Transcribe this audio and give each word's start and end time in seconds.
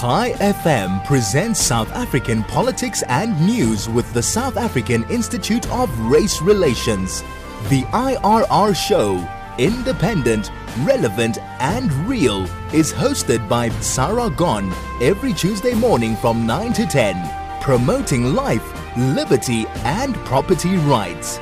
Chai 0.00 0.30
FM 0.38 1.04
presents 1.04 1.60
South 1.60 1.92
African 1.92 2.42
politics 2.44 3.02
and 3.08 3.38
news 3.44 3.86
with 3.86 4.10
the 4.14 4.22
South 4.22 4.56
African 4.56 5.04
Institute 5.10 5.70
of 5.70 5.90
Race 6.00 6.40
Relations. 6.40 7.20
The 7.68 7.82
IRR 7.92 8.74
show, 8.74 9.22
independent, 9.58 10.50
relevant, 10.84 11.36
and 11.60 11.92
real, 12.08 12.44
is 12.72 12.94
hosted 12.94 13.46
by 13.46 13.68
Sarah 13.80 14.30
Gon 14.30 14.72
every 15.02 15.34
Tuesday 15.34 15.74
morning 15.74 16.16
from 16.16 16.46
9 16.46 16.72
to 16.72 16.86
10, 16.86 17.60
promoting 17.60 18.34
life, 18.34 18.96
liberty, 18.96 19.66
and 19.84 20.14
property 20.24 20.76
rights. 20.78 21.38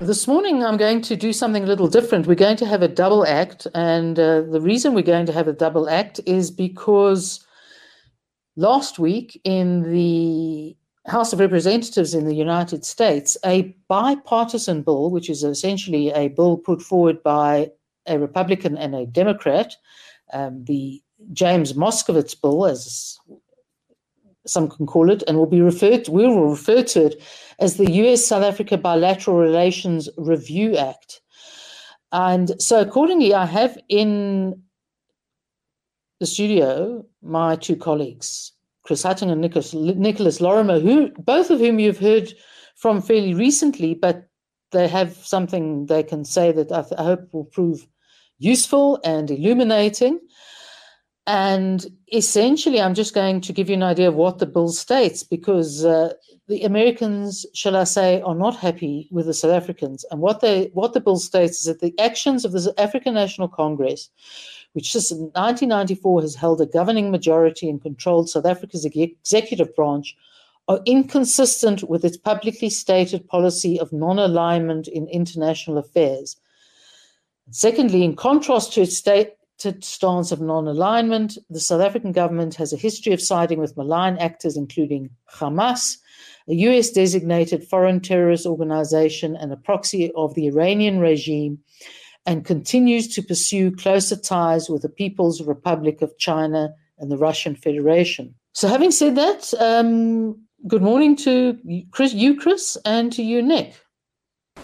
This 0.00 0.26
morning, 0.26 0.64
I'm 0.64 0.78
going 0.78 1.00
to 1.02 1.14
do 1.14 1.32
something 1.32 1.62
a 1.62 1.66
little 1.66 1.86
different. 1.86 2.26
We're 2.26 2.34
going 2.34 2.56
to 2.56 2.66
have 2.66 2.82
a 2.82 2.88
double 2.88 3.24
act. 3.24 3.68
And 3.72 4.18
uh, 4.18 4.40
the 4.40 4.60
reason 4.60 4.94
we're 4.94 5.02
going 5.02 5.26
to 5.26 5.32
have 5.32 5.46
a 5.46 5.52
double 5.52 5.88
act 5.88 6.18
is 6.26 6.50
because 6.50 7.44
last 8.58 8.98
week 8.98 9.40
in 9.44 9.84
the 9.84 10.76
House 11.06 11.32
of 11.32 11.38
Representatives 11.38 12.12
in 12.12 12.26
the 12.26 12.34
United 12.34 12.84
States, 12.84 13.36
a 13.46 13.74
bipartisan 13.86 14.82
bill, 14.82 15.10
which 15.10 15.30
is 15.30 15.44
essentially 15.44 16.10
a 16.10 16.28
bill 16.28 16.56
put 16.58 16.82
forward 16.82 17.22
by 17.22 17.70
a 18.06 18.18
Republican 18.18 18.76
and 18.76 18.96
a 18.96 19.06
Democrat, 19.06 19.76
um, 20.32 20.64
the 20.64 21.00
James 21.32 21.74
Moskowitz 21.74 22.34
bill, 22.34 22.66
as 22.66 23.18
some 24.44 24.68
can 24.68 24.86
call 24.86 25.08
it, 25.08 25.22
and 25.28 25.38
will 25.38 25.46
be 25.46 25.60
referred 25.60 26.04
to, 26.06 26.10
we 26.10 26.26
will 26.26 26.50
refer 26.50 26.82
to 26.82 27.06
it 27.06 27.22
as 27.60 27.76
the 27.76 27.90
US 27.92 28.26
South 28.26 28.42
Africa 28.42 28.76
Bilateral 28.76 29.36
Relations 29.36 30.08
Review 30.16 30.76
Act. 30.76 31.20
And 32.10 32.60
so 32.60 32.80
accordingly, 32.80 33.34
I 33.34 33.46
have 33.46 33.78
in 33.88 34.62
the 36.20 36.26
studio 36.26 37.04
my 37.22 37.56
two 37.56 37.76
colleagues, 37.76 38.52
Chris 38.84 39.02
Hatting 39.02 39.30
and 39.30 39.40
Nicholas, 39.40 39.74
Nicholas 39.74 40.40
Lorimer, 40.40 40.80
who 40.80 41.10
both 41.18 41.50
of 41.50 41.60
whom 41.60 41.78
you've 41.78 41.98
heard 41.98 42.32
from 42.76 43.02
fairly 43.02 43.34
recently, 43.34 43.94
but 43.94 44.28
they 44.72 44.88
have 44.88 45.16
something 45.16 45.86
they 45.86 46.02
can 46.02 46.24
say 46.24 46.52
that 46.52 46.70
I, 46.72 46.82
th- 46.82 46.98
I 46.98 47.04
hope 47.04 47.32
will 47.32 47.44
prove 47.44 47.86
useful 48.38 49.00
and 49.04 49.30
illuminating. 49.30 50.20
And 51.26 51.84
essentially, 52.12 52.80
I'm 52.80 52.94
just 52.94 53.14
going 53.14 53.42
to 53.42 53.52
give 53.52 53.68
you 53.68 53.74
an 53.74 53.82
idea 53.82 54.08
of 54.08 54.14
what 54.14 54.38
the 54.38 54.46
bill 54.46 54.68
states 54.68 55.22
because 55.22 55.84
uh, 55.84 56.14
the 56.48 56.62
Americans, 56.62 57.44
shall 57.52 57.76
I 57.76 57.84
say, 57.84 58.22
are 58.22 58.34
not 58.34 58.56
happy 58.56 59.08
with 59.10 59.26
the 59.26 59.34
South 59.34 59.50
Africans. 59.52 60.06
And 60.10 60.20
what 60.20 60.40
they 60.40 60.70
what 60.72 60.94
the 60.94 61.00
bill 61.00 61.18
states 61.18 61.58
is 61.58 61.64
that 61.64 61.80
the 61.80 61.98
actions 62.00 62.46
of 62.46 62.52
the 62.52 62.72
African 62.78 63.12
National 63.12 63.48
Congress, 63.48 64.08
which 64.72 64.92
since 64.92 65.10
1994 65.10 66.20
has 66.22 66.34
held 66.34 66.60
a 66.60 66.66
governing 66.66 67.10
majority 67.10 67.68
and 67.68 67.82
controlled 67.82 68.30
South 68.30 68.46
Africa's 68.46 68.84
executive 68.84 69.74
branch, 69.74 70.16
are 70.68 70.80
inconsistent 70.84 71.82
with 71.84 72.04
its 72.04 72.16
publicly 72.16 72.68
stated 72.68 73.26
policy 73.26 73.80
of 73.80 73.92
non-alignment 73.92 74.86
in 74.86 75.08
international 75.08 75.78
affairs. 75.78 76.36
Secondly, 77.50 78.04
in 78.04 78.14
contrast 78.14 78.74
to 78.74 78.82
its 78.82 78.96
stated 78.96 79.32
stance 79.80 80.30
of 80.30 80.40
non 80.40 80.68
alignment. 80.68 81.36
The 81.50 81.60
South 81.60 81.80
African 81.80 82.12
government 82.12 82.54
has 82.54 82.72
a 82.72 82.76
history 82.76 83.12
of 83.12 83.20
siding 83.20 83.58
with 83.58 83.76
malign 83.76 84.16
actors, 84.18 84.56
including 84.56 85.10
Hamas, 85.32 85.96
a 86.48 86.54
US 86.54 86.90
designated 86.90 87.66
foreign 87.66 88.00
terrorist 88.00 88.46
organization 88.46 89.36
and 89.36 89.52
a 89.52 89.56
proxy 89.56 90.12
of 90.12 90.34
the 90.34 90.46
Iranian 90.46 91.00
regime, 91.00 91.58
and 92.28 92.44
continues 92.44 93.08
to 93.08 93.22
pursue 93.22 93.74
closer 93.74 94.14
ties 94.14 94.68
with 94.68 94.82
the 94.82 94.88
People's 94.90 95.40
Republic 95.42 96.02
of 96.02 96.16
China 96.18 96.74
and 96.98 97.10
the 97.10 97.16
Russian 97.16 97.56
Federation. 97.56 98.34
So, 98.52 98.68
having 98.68 98.90
said 98.90 99.14
that, 99.16 99.54
um, 99.58 100.38
good 100.66 100.82
morning 100.82 101.16
to 101.16 101.58
Chris, 101.90 102.12
you, 102.12 102.38
Chris, 102.38 102.76
and 102.84 103.10
to 103.14 103.22
you, 103.22 103.40
Nick. 103.40 103.80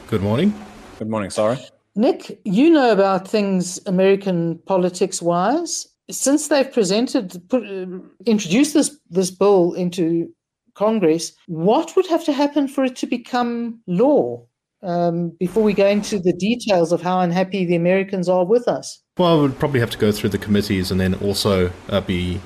Good 0.08 0.20
morning. 0.20 0.52
Good 0.98 1.08
morning, 1.08 1.30
Sarah. 1.30 1.58
Nick, 1.96 2.38
you 2.44 2.68
know 2.68 2.92
about 2.92 3.26
things 3.26 3.80
American 3.86 4.58
politics 4.66 5.22
wise. 5.22 5.88
Since 6.10 6.48
they've 6.48 6.70
presented, 6.70 7.40
put, 7.48 7.64
uh, 7.64 7.86
introduced 8.26 8.74
this 8.74 8.94
this 9.08 9.30
bill 9.30 9.72
into 9.72 10.28
Congress, 10.74 11.32
what 11.46 11.96
would 11.96 12.06
have 12.08 12.26
to 12.26 12.32
happen 12.32 12.68
for 12.68 12.84
it 12.84 12.96
to 12.96 13.06
become 13.06 13.80
law? 13.86 14.44
Um, 14.84 15.30
before 15.40 15.62
we 15.62 15.72
go 15.72 15.86
into 15.86 16.18
the 16.18 16.32
details 16.32 16.92
of 16.92 17.00
how 17.00 17.20
unhappy 17.20 17.64
the 17.64 17.74
Americans 17.74 18.28
are 18.28 18.44
with 18.44 18.68
us. 18.68 19.02
Well, 19.16 19.38
I 19.38 19.40
would 19.40 19.58
probably 19.58 19.80
have 19.80 19.90
to 19.90 19.98
go 19.98 20.12
through 20.12 20.30
the 20.30 20.38
committees 20.38 20.90
and 20.90 21.00
then 21.00 21.14
also 21.14 21.72
uh, 21.88 22.02
be 22.02 22.40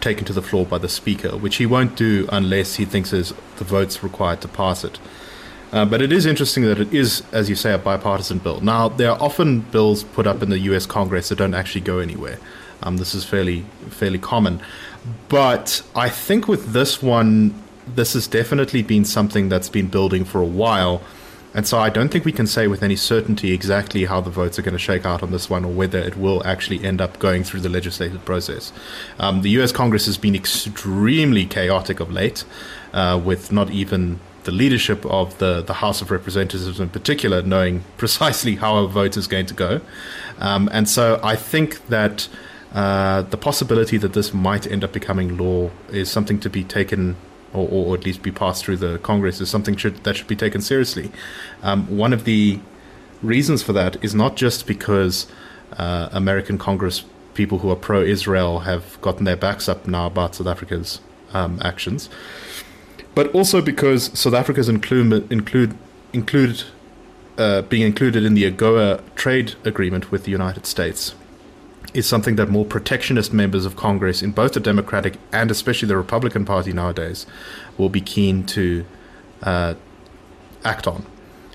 taken 0.00 0.24
to 0.24 0.32
the 0.32 0.42
floor 0.42 0.66
by 0.66 0.78
the 0.78 0.88
Speaker, 0.88 1.36
which 1.36 1.56
he 1.56 1.66
won't 1.66 1.96
do 1.96 2.28
unless 2.32 2.76
he 2.76 2.84
thinks 2.84 3.10
there's 3.10 3.32
the 3.56 3.64
votes 3.64 4.02
required 4.02 4.40
to 4.40 4.48
pass 4.48 4.84
it. 4.84 4.98
Uh, 5.72 5.86
but 5.86 6.02
it 6.02 6.12
is 6.12 6.26
interesting 6.26 6.64
that 6.64 6.78
it 6.78 6.92
is, 6.92 7.22
as 7.32 7.48
you 7.48 7.56
say, 7.56 7.72
a 7.72 7.78
bipartisan 7.78 8.38
bill. 8.38 8.60
Now, 8.60 8.88
there 8.88 9.10
are 9.10 9.22
often 9.22 9.60
bills 9.60 10.04
put 10.04 10.26
up 10.26 10.42
in 10.42 10.50
the 10.50 10.58
U.S. 10.58 10.84
Congress 10.84 11.30
that 11.30 11.36
don't 11.36 11.54
actually 11.54 11.80
go 11.80 11.98
anywhere. 11.98 12.38
Um, 12.82 12.98
this 12.98 13.14
is 13.14 13.24
fairly 13.24 13.64
fairly 13.88 14.18
common, 14.18 14.60
but 15.28 15.82
I 15.94 16.08
think 16.08 16.48
with 16.48 16.72
this 16.72 17.00
one, 17.00 17.54
this 17.86 18.14
has 18.14 18.26
definitely 18.26 18.82
been 18.82 19.04
something 19.04 19.48
that's 19.48 19.68
been 19.68 19.86
building 19.86 20.24
for 20.24 20.42
a 20.42 20.46
while, 20.46 21.00
and 21.54 21.66
so 21.66 21.78
I 21.78 21.90
don't 21.90 22.08
think 22.08 22.24
we 22.24 22.32
can 22.32 22.46
say 22.46 22.66
with 22.66 22.82
any 22.82 22.96
certainty 22.96 23.52
exactly 23.52 24.06
how 24.06 24.20
the 24.20 24.30
votes 24.30 24.58
are 24.58 24.62
going 24.62 24.72
to 24.72 24.78
shake 24.78 25.04
out 25.04 25.22
on 25.22 25.30
this 25.30 25.50
one, 25.50 25.64
or 25.64 25.72
whether 25.72 25.98
it 25.98 26.16
will 26.16 26.44
actually 26.46 26.84
end 26.84 27.00
up 27.00 27.18
going 27.18 27.44
through 27.44 27.60
the 27.60 27.68
legislative 27.68 28.24
process. 28.24 28.72
Um, 29.18 29.42
the 29.42 29.50
U.S. 29.50 29.72
Congress 29.72 30.06
has 30.06 30.16
been 30.16 30.34
extremely 30.34 31.44
chaotic 31.44 32.00
of 32.00 32.10
late, 32.10 32.44
uh, 32.92 33.20
with 33.22 33.52
not 33.52 33.70
even 33.70 34.20
the 34.44 34.52
leadership 34.52 35.04
of 35.06 35.38
the, 35.38 35.62
the 35.62 35.74
House 35.74 36.02
of 36.02 36.10
Representatives 36.10 36.80
in 36.80 36.88
particular 36.88 37.42
knowing 37.42 37.84
precisely 37.96 38.56
how 38.56 38.78
a 38.78 38.88
vote 38.88 39.16
is 39.16 39.26
going 39.26 39.46
to 39.46 39.54
go. 39.54 39.80
Um, 40.38 40.68
and 40.72 40.88
so 40.88 41.20
I 41.22 41.36
think 41.36 41.86
that 41.88 42.28
uh, 42.72 43.22
the 43.22 43.36
possibility 43.36 43.98
that 43.98 44.14
this 44.14 44.32
might 44.32 44.66
end 44.66 44.82
up 44.82 44.92
becoming 44.92 45.36
law 45.36 45.70
is 45.90 46.10
something 46.10 46.40
to 46.40 46.50
be 46.50 46.64
taken. 46.64 47.16
Or, 47.54 47.68
or 47.70 47.94
at 47.94 48.06
least 48.06 48.22
be 48.22 48.32
passed 48.32 48.64
through 48.64 48.78
the 48.78 48.98
Congress 49.00 49.38
is 49.40 49.50
something 49.50 49.76
should, 49.76 50.04
that 50.04 50.16
should 50.16 50.26
be 50.26 50.36
taken 50.36 50.62
seriously. 50.62 51.12
Um, 51.62 51.98
one 51.98 52.14
of 52.14 52.24
the 52.24 52.60
reasons 53.22 53.62
for 53.62 53.74
that 53.74 54.02
is 54.02 54.14
not 54.14 54.36
just 54.36 54.66
because 54.66 55.26
uh, 55.76 56.08
American 56.12 56.56
Congress 56.56 57.04
people 57.34 57.58
who 57.58 57.70
are 57.70 57.76
pro-Israel 57.76 58.60
have 58.60 59.00
gotten 59.00 59.24
their 59.24 59.36
backs 59.36 59.68
up 59.68 59.86
now 59.86 60.06
about 60.06 60.34
South 60.34 60.46
Africa's 60.46 61.00
um, 61.32 61.58
actions, 61.62 62.08
but 63.14 63.28
also 63.34 63.62
because 63.62 64.18
South 64.18 64.34
Africa's 64.34 64.68
include 64.68 65.76
include 66.12 66.64
uh, 67.38 67.62
being 67.62 67.82
included 67.82 68.24
in 68.24 68.34
the 68.34 68.50
AGOA 68.50 69.02
trade 69.14 69.54
agreement 69.64 70.10
with 70.10 70.24
the 70.24 70.30
United 70.30 70.66
States 70.66 71.14
is 71.94 72.06
something 72.06 72.36
that 72.36 72.48
more 72.48 72.64
protectionist 72.64 73.32
members 73.32 73.64
of 73.64 73.76
Congress 73.76 74.22
in 74.22 74.32
both 74.32 74.52
the 74.54 74.60
Democratic 74.60 75.18
and 75.30 75.50
especially 75.50 75.88
the 75.88 75.96
Republican 75.96 76.44
Party 76.44 76.72
nowadays 76.72 77.26
will 77.76 77.90
be 77.90 78.00
keen 78.00 78.44
to 78.46 78.84
uh, 79.42 79.74
act 80.64 80.86
on. 80.86 81.04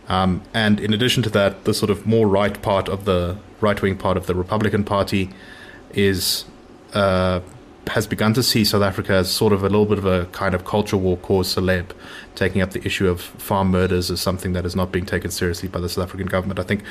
Um, 0.08 0.44
and 0.54 0.80
in 0.80 0.94
addition 0.94 1.24
to 1.24 1.30
that, 1.32 1.66
the 1.66 1.74
sort 1.74 1.90
of 1.90 2.06
more 2.06 2.28
right 2.28 2.62
part 2.62 2.88
of 2.88 3.06
the 3.06 3.38
right 3.60 3.82
wing 3.82 3.98
part 3.98 4.18
of 4.18 4.28
the 4.28 4.36
Republican 4.36 4.84
Party 4.84 5.30
is 5.92 6.46
uh, 6.94 7.42
has 7.88 8.06
begun 8.06 8.34
to 8.34 8.44
see 8.44 8.64
South 8.64 8.84
Africa 8.84 9.14
as 9.14 9.32
sort 9.32 9.54
of 9.54 9.64
a 9.64 9.70
little 9.70 9.86
bit 9.86 9.98
of 9.98 10.06
a 10.06 10.26
kind 10.28 10.54
of 10.54 10.66
culture 10.66 10.98
war 10.98 11.18
cause 11.18 11.56
celeb, 11.56 11.92
taking 12.36 12.62
up 12.62 12.72
the 12.72 12.86
issue 12.86 13.08
of 13.08 13.22
farm 13.22 13.72
murders 13.72 14.12
as 14.12 14.22
something 14.22 14.54
that 14.54 14.66
is 14.66 14.76
not 14.76 14.92
being 14.92 15.06
taken 15.06 15.32
seriously 15.32 15.70
by 15.70 15.80
the 15.80 15.90
South 15.90 16.06
African 16.06 16.28
government. 16.28 16.60
I 16.60 16.64
think 16.64 16.84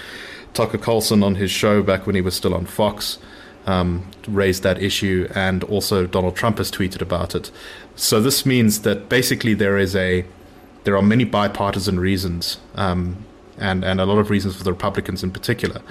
Tucker 0.55 0.79
Carlson 0.79 1.23
on 1.23 1.37
his 1.37 1.51
show 1.51 1.83
back 1.83 2.07
when 2.07 2.15
he 2.15 2.23
was 2.23 2.35
still 2.35 2.55
on 2.55 2.67
Fox 2.67 3.19
um, 3.67 4.11
raised 4.29 4.63
that 4.63 4.81
issue, 4.83 5.29
and 5.35 5.65
also 5.65 6.07
Donald 6.07 6.37
Trump 6.37 6.59
has 6.59 6.71
tweeted 6.71 7.03
about 7.03 7.35
it. 7.35 7.51
So 7.97 8.21
this 8.21 8.47
means 8.47 8.83
that 8.83 9.09
basically 9.09 9.55
there 9.55 9.79
is 9.79 9.95
a 9.95 10.25
there 10.85 10.97
are 10.97 11.03
many 11.03 11.25
bipartisan 11.25 11.99
reasons, 11.99 12.59
um, 12.77 13.25
and 13.59 13.85
and 13.85 14.01
a 14.01 14.07
lot 14.07 14.19
of 14.19 14.31
reasons 14.31 14.57
for 14.57 14.65
the 14.65 14.73
Republicans 14.73 15.23
in 15.23 15.31
particular, 15.31 15.83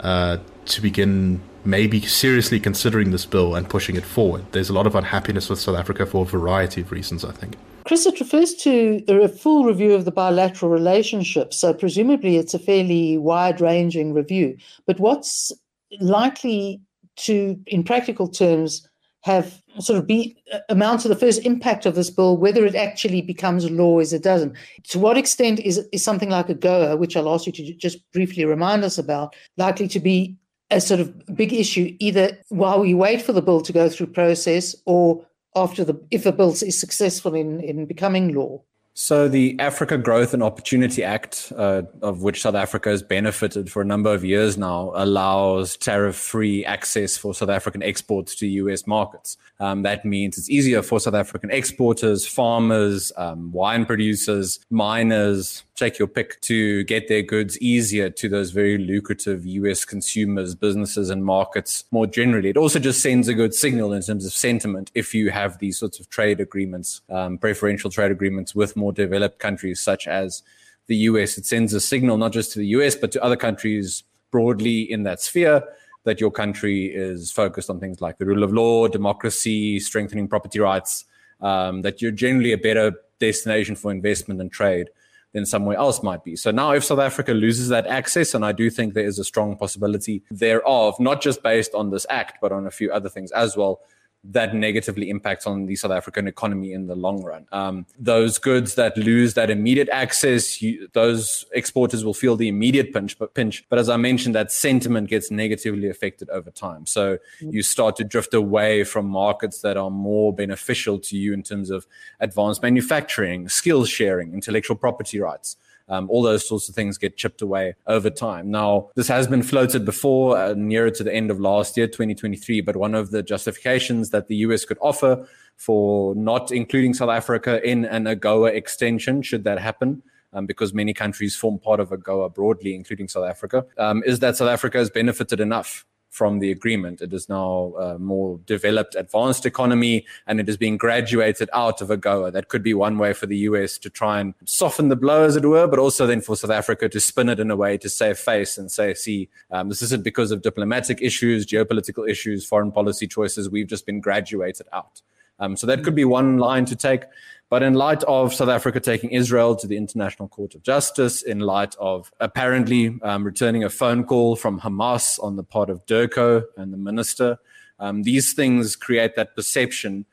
uh, 0.00 0.38
to 0.66 0.82
begin 0.82 1.40
maybe 1.64 2.00
seriously 2.00 2.58
considering 2.58 3.12
this 3.12 3.24
bill 3.24 3.54
and 3.54 3.68
pushing 3.68 3.94
it 3.94 4.04
forward. 4.04 4.44
There's 4.50 4.68
a 4.68 4.72
lot 4.72 4.86
of 4.86 4.96
unhappiness 4.96 5.48
with 5.48 5.60
South 5.60 5.76
Africa 5.76 6.06
for 6.06 6.22
a 6.22 6.26
variety 6.26 6.80
of 6.80 6.90
reasons, 6.90 7.24
I 7.24 7.30
think. 7.30 7.56
Chris, 7.84 8.04
it 8.06 8.18
refers 8.18 8.54
to 8.54 9.02
a 9.08 9.28
full 9.28 9.64
review 9.64 9.94
of 9.94 10.04
the 10.04 10.10
bilateral 10.10 10.70
relationship. 10.70 11.52
So, 11.54 11.72
presumably, 11.74 12.36
it's 12.36 12.54
a 12.54 12.58
fairly 12.58 13.16
wide 13.18 13.60
ranging 13.60 14.12
review. 14.12 14.56
But 14.86 14.98
what's 14.98 15.52
likely 16.00 16.80
to, 17.24 17.58
in 17.66 17.84
practical 17.84 18.28
terms, 18.28 18.86
have 19.22 19.62
sort 19.78 19.98
of 19.98 20.06
be 20.06 20.36
amount 20.68 21.00
to 21.00 21.08
the 21.08 21.16
first 21.16 21.44
impact 21.46 21.86
of 21.86 21.94
this 21.94 22.10
bill, 22.10 22.36
whether 22.36 22.64
it 22.66 22.74
actually 22.74 23.22
becomes 23.22 23.70
law 23.70 24.00
as 24.00 24.12
it 24.12 24.22
doesn't. 24.22 24.54
To 24.88 24.98
what 24.98 25.16
extent 25.16 25.60
is 25.60 25.78
is 25.92 26.02
something 26.02 26.28
like 26.28 26.48
AGOA, 26.48 26.98
which 26.98 27.16
I'll 27.16 27.32
ask 27.32 27.46
you 27.46 27.52
to 27.52 27.74
just 27.74 27.98
briefly 28.12 28.44
remind 28.44 28.84
us 28.84 28.98
about, 28.98 29.34
likely 29.56 29.88
to 29.88 30.00
be 30.00 30.36
a 30.70 30.80
sort 30.80 31.00
of 31.00 31.36
big 31.36 31.52
issue 31.52 31.94
either 32.00 32.36
while 32.48 32.80
we 32.80 32.94
wait 32.94 33.22
for 33.22 33.32
the 33.32 33.42
bill 33.42 33.60
to 33.60 33.72
go 33.72 33.88
through 33.88 34.06
process 34.06 34.74
or 34.86 35.24
after 35.54 35.84
the 35.84 36.00
if 36.10 36.24
the 36.24 36.32
bill 36.32 36.50
is 36.50 36.80
successful 36.80 37.34
in, 37.34 37.60
in 37.60 37.86
becoming 37.86 38.34
law? 38.34 38.60
So, 38.94 39.26
the 39.26 39.58
Africa 39.58 39.96
Growth 39.96 40.34
and 40.34 40.42
Opportunity 40.42 41.02
Act, 41.02 41.50
uh, 41.56 41.82
of 42.02 42.22
which 42.22 42.42
South 42.42 42.54
Africa 42.54 42.90
has 42.90 43.02
benefited 43.02 43.72
for 43.72 43.80
a 43.80 43.86
number 43.86 44.12
of 44.12 44.22
years 44.22 44.58
now, 44.58 44.92
allows 44.94 45.78
tariff 45.78 46.14
free 46.14 46.62
access 46.66 47.16
for 47.16 47.32
South 47.32 47.48
African 47.48 47.82
exports 47.82 48.34
to 48.36 48.46
US 48.46 48.86
markets. 48.86 49.38
Um, 49.60 49.82
that 49.84 50.04
means 50.04 50.36
it's 50.36 50.50
easier 50.50 50.82
for 50.82 51.00
South 51.00 51.14
African 51.14 51.50
exporters, 51.50 52.26
farmers, 52.26 53.12
um, 53.16 53.50
wine 53.50 53.86
producers, 53.86 54.60
miners, 54.68 55.64
take 55.74 55.98
your 55.98 56.08
pick, 56.08 56.40
to 56.42 56.84
get 56.84 57.08
their 57.08 57.22
goods 57.22 57.58
easier 57.60 58.10
to 58.10 58.28
those 58.28 58.50
very 58.50 58.78
lucrative 58.78 59.46
US 59.46 59.84
consumers, 59.84 60.54
businesses, 60.54 61.08
and 61.08 61.24
markets 61.24 61.84
more 61.90 62.06
generally. 62.06 62.50
It 62.50 62.56
also 62.56 62.78
just 62.78 63.00
sends 63.00 63.28
a 63.28 63.34
good 63.34 63.54
signal 63.54 63.92
in 63.92 64.02
terms 64.02 64.26
of 64.26 64.32
sentiment 64.32 64.90
if 64.94 65.14
you 65.14 65.30
have 65.30 65.58
these 65.58 65.78
sorts 65.78 65.98
of 65.98 66.10
trade 66.10 66.40
agreements, 66.40 67.00
um, 67.08 67.38
preferential 67.38 67.90
trade 67.90 68.10
agreements 68.10 68.54
with 68.54 68.76
more 68.76 68.92
developed 68.92 69.38
countries 69.38 69.80
such 69.80 70.06
as 70.06 70.42
the 70.88 70.96
US. 70.96 71.38
It 71.38 71.46
sends 71.46 71.72
a 71.72 71.80
signal 71.80 72.18
not 72.18 72.32
just 72.32 72.52
to 72.52 72.58
the 72.58 72.66
US, 72.68 72.94
but 72.94 73.10
to 73.12 73.22
other 73.22 73.36
countries 73.36 74.04
broadly 74.30 74.90
in 74.90 75.04
that 75.04 75.20
sphere 75.20 75.62
that 76.04 76.20
your 76.20 76.30
country 76.30 76.86
is 76.86 77.30
focused 77.30 77.70
on 77.70 77.78
things 77.78 78.00
like 78.00 78.18
the 78.18 78.26
rule 78.26 78.42
of 78.42 78.52
law, 78.52 78.88
democracy, 78.88 79.78
strengthening 79.78 80.26
property 80.26 80.58
rights, 80.58 81.04
um, 81.40 81.82
that 81.82 82.02
you're 82.02 82.10
generally 82.10 82.52
a 82.52 82.58
better 82.58 82.92
destination 83.20 83.76
for 83.76 83.90
investment 83.92 84.40
and 84.40 84.50
trade 84.50 84.88
than 85.32 85.46
somewhere 85.46 85.76
else 85.76 86.02
might 86.02 86.24
be. 86.24 86.36
So 86.36 86.50
now, 86.50 86.72
if 86.72 86.84
South 86.84 86.98
Africa 86.98 87.32
loses 87.32 87.68
that 87.68 87.86
access, 87.86 88.34
and 88.34 88.44
I 88.44 88.52
do 88.52 88.70
think 88.70 88.94
there 88.94 89.06
is 89.06 89.18
a 89.18 89.24
strong 89.24 89.56
possibility 89.56 90.22
thereof, 90.30 90.98
not 91.00 91.22
just 91.22 91.42
based 91.42 91.74
on 91.74 91.90
this 91.90 92.06
act, 92.10 92.38
but 92.40 92.52
on 92.52 92.66
a 92.66 92.70
few 92.70 92.92
other 92.92 93.08
things 93.08 93.30
as 93.32 93.56
well, 93.56 93.80
that 94.24 94.54
negatively 94.54 95.10
impacts 95.10 95.46
on 95.46 95.66
the 95.66 95.74
South 95.74 95.90
African 95.90 96.28
economy 96.28 96.72
in 96.72 96.86
the 96.86 96.94
long 96.94 97.22
run. 97.24 97.46
Um, 97.50 97.86
those 97.98 98.38
goods 98.38 98.76
that 98.76 98.96
lose 98.96 99.34
that 99.34 99.50
immediate 99.50 99.88
access, 99.90 100.62
you, 100.62 100.88
those 100.92 101.44
exporters 101.52 102.04
will 102.04 102.14
feel 102.14 102.36
the 102.36 102.48
immediate 102.48 102.92
pinch. 102.92 103.18
But 103.18 103.34
pinch. 103.34 103.64
But 103.68 103.80
as 103.80 103.88
I 103.88 103.96
mentioned, 103.96 104.34
that 104.36 104.52
sentiment 104.52 105.08
gets 105.08 105.30
negatively 105.30 105.88
affected 105.88 106.30
over 106.30 106.50
time. 106.50 106.86
So 106.86 107.18
you 107.40 107.62
start 107.62 107.96
to 107.96 108.04
drift 108.04 108.32
away 108.32 108.84
from 108.84 109.06
markets 109.06 109.60
that 109.62 109.76
are 109.76 109.90
more 109.90 110.32
beneficial 110.32 111.00
to 111.00 111.16
you 111.16 111.32
in 111.32 111.42
terms 111.42 111.70
of 111.70 111.86
advanced 112.20 112.62
manufacturing, 112.62 113.48
skills 113.48 113.88
sharing, 113.88 114.34
intellectual 114.34 114.76
property 114.76 115.18
rights. 115.18 115.56
Um, 115.88 116.08
all 116.10 116.22
those 116.22 116.46
sorts 116.46 116.68
of 116.68 116.74
things 116.74 116.98
get 116.98 117.16
chipped 117.16 117.42
away 117.42 117.74
over 117.86 118.10
time. 118.10 118.50
Now, 118.50 118.90
this 118.94 119.08
has 119.08 119.26
been 119.26 119.42
floated 119.42 119.84
before, 119.84 120.38
uh, 120.38 120.54
nearer 120.56 120.90
to 120.90 121.04
the 121.04 121.12
end 121.12 121.30
of 121.30 121.40
last 121.40 121.76
year, 121.76 121.86
2023. 121.86 122.60
But 122.60 122.76
one 122.76 122.94
of 122.94 123.10
the 123.10 123.22
justifications 123.22 124.10
that 124.10 124.28
the 124.28 124.36
US 124.36 124.64
could 124.64 124.78
offer 124.80 125.26
for 125.56 126.14
not 126.14 126.50
including 126.50 126.94
South 126.94 127.10
Africa 127.10 127.64
in 127.68 127.84
an 127.84 128.04
AGOA 128.04 128.52
extension, 128.52 129.22
should 129.22 129.44
that 129.44 129.58
happen, 129.58 130.02
um, 130.32 130.46
because 130.46 130.72
many 130.72 130.94
countries 130.94 131.36
form 131.36 131.58
part 131.58 131.80
of 131.80 131.90
AGOA 131.90 132.34
broadly, 132.34 132.74
including 132.74 133.08
South 133.08 133.28
Africa, 133.28 133.64
um, 133.78 134.02
is 134.04 134.20
that 134.20 134.36
South 134.36 134.48
Africa 134.48 134.78
has 134.78 134.90
benefited 134.90 135.40
enough 135.40 135.84
from 136.12 136.40
the 136.40 136.50
agreement. 136.50 137.00
It 137.00 137.14
is 137.14 137.30
now 137.30 137.74
a 137.80 137.98
more 137.98 138.38
developed, 138.44 138.94
advanced 138.94 139.46
economy, 139.46 140.06
and 140.26 140.38
it 140.40 140.48
is 140.48 140.58
being 140.58 140.76
graduated 140.76 141.48
out 141.54 141.80
of 141.80 141.88
AGOA. 141.88 142.30
That 142.32 142.48
could 142.48 142.62
be 142.62 142.74
one 142.74 142.98
way 142.98 143.14
for 143.14 143.24
the 143.24 143.38
US 143.48 143.78
to 143.78 143.88
try 143.88 144.20
and 144.20 144.34
soften 144.44 144.90
the 144.90 144.94
blow, 144.94 145.24
as 145.24 145.36
it 145.36 145.46
were, 145.46 145.66
but 145.66 145.78
also 145.78 146.06
then 146.06 146.20
for 146.20 146.36
South 146.36 146.50
Africa 146.50 146.86
to 146.90 147.00
spin 147.00 147.30
it 147.30 147.40
in 147.40 147.50
a 147.50 147.56
way 147.56 147.78
to 147.78 147.88
save 147.88 148.18
face 148.18 148.58
and 148.58 148.70
say, 148.70 148.92
see, 148.92 149.30
um, 149.50 149.70
this 149.70 149.80
isn't 149.80 150.04
because 150.04 150.30
of 150.30 150.42
diplomatic 150.42 151.00
issues, 151.00 151.46
geopolitical 151.46 152.06
issues, 152.06 152.44
foreign 152.44 152.70
policy 152.70 153.06
choices. 153.06 153.48
We've 153.48 153.66
just 153.66 153.86
been 153.86 154.00
graduated 154.00 154.66
out. 154.70 155.00
Um, 155.38 155.56
so 155.56 155.66
that 155.66 155.82
could 155.82 155.94
be 155.94 156.04
one 156.04 156.36
line 156.36 156.66
to 156.66 156.76
take. 156.76 157.04
But 157.52 157.62
in 157.62 157.74
light 157.74 158.02
of 158.04 158.32
South 158.32 158.48
Africa 158.48 158.80
taking 158.80 159.10
Israel 159.10 159.54
to 159.56 159.66
the 159.66 159.76
International 159.76 160.26
Court 160.26 160.54
of 160.54 160.62
Justice, 160.62 161.20
in 161.20 161.40
light 161.40 161.74
of 161.78 162.10
apparently 162.18 162.98
um, 163.02 163.24
returning 163.24 163.62
a 163.62 163.68
phone 163.68 164.04
call 164.04 164.36
from 164.36 164.58
Hamas 164.58 165.22
on 165.22 165.36
the 165.36 165.42
part 165.42 165.68
of 165.68 165.84
DIRCO 165.84 166.44
and 166.56 166.72
the 166.72 166.78
minister, 166.78 167.38
um, 167.78 168.04
these 168.04 168.32
things 168.32 168.74
create 168.74 169.16
that 169.16 169.36
perception 169.36 170.06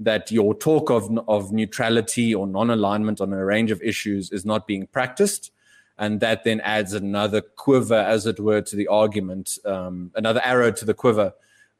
that 0.00 0.30
your 0.30 0.54
talk 0.54 0.90
of, 0.90 1.08
of 1.28 1.50
neutrality 1.50 2.34
or 2.34 2.46
non 2.46 2.68
alignment 2.68 3.22
on 3.22 3.32
a 3.32 3.42
range 3.42 3.70
of 3.70 3.80
issues 3.80 4.30
is 4.30 4.44
not 4.44 4.66
being 4.66 4.86
practiced. 4.86 5.50
And 5.96 6.20
that 6.20 6.44
then 6.44 6.60
adds 6.60 6.92
another 6.92 7.40
quiver, 7.40 7.94
as 7.94 8.26
it 8.26 8.38
were, 8.38 8.60
to 8.60 8.76
the 8.76 8.88
argument, 8.88 9.56
um, 9.64 10.10
another 10.14 10.42
arrow 10.44 10.70
to 10.72 10.84
the 10.84 10.92
quiver 10.92 11.32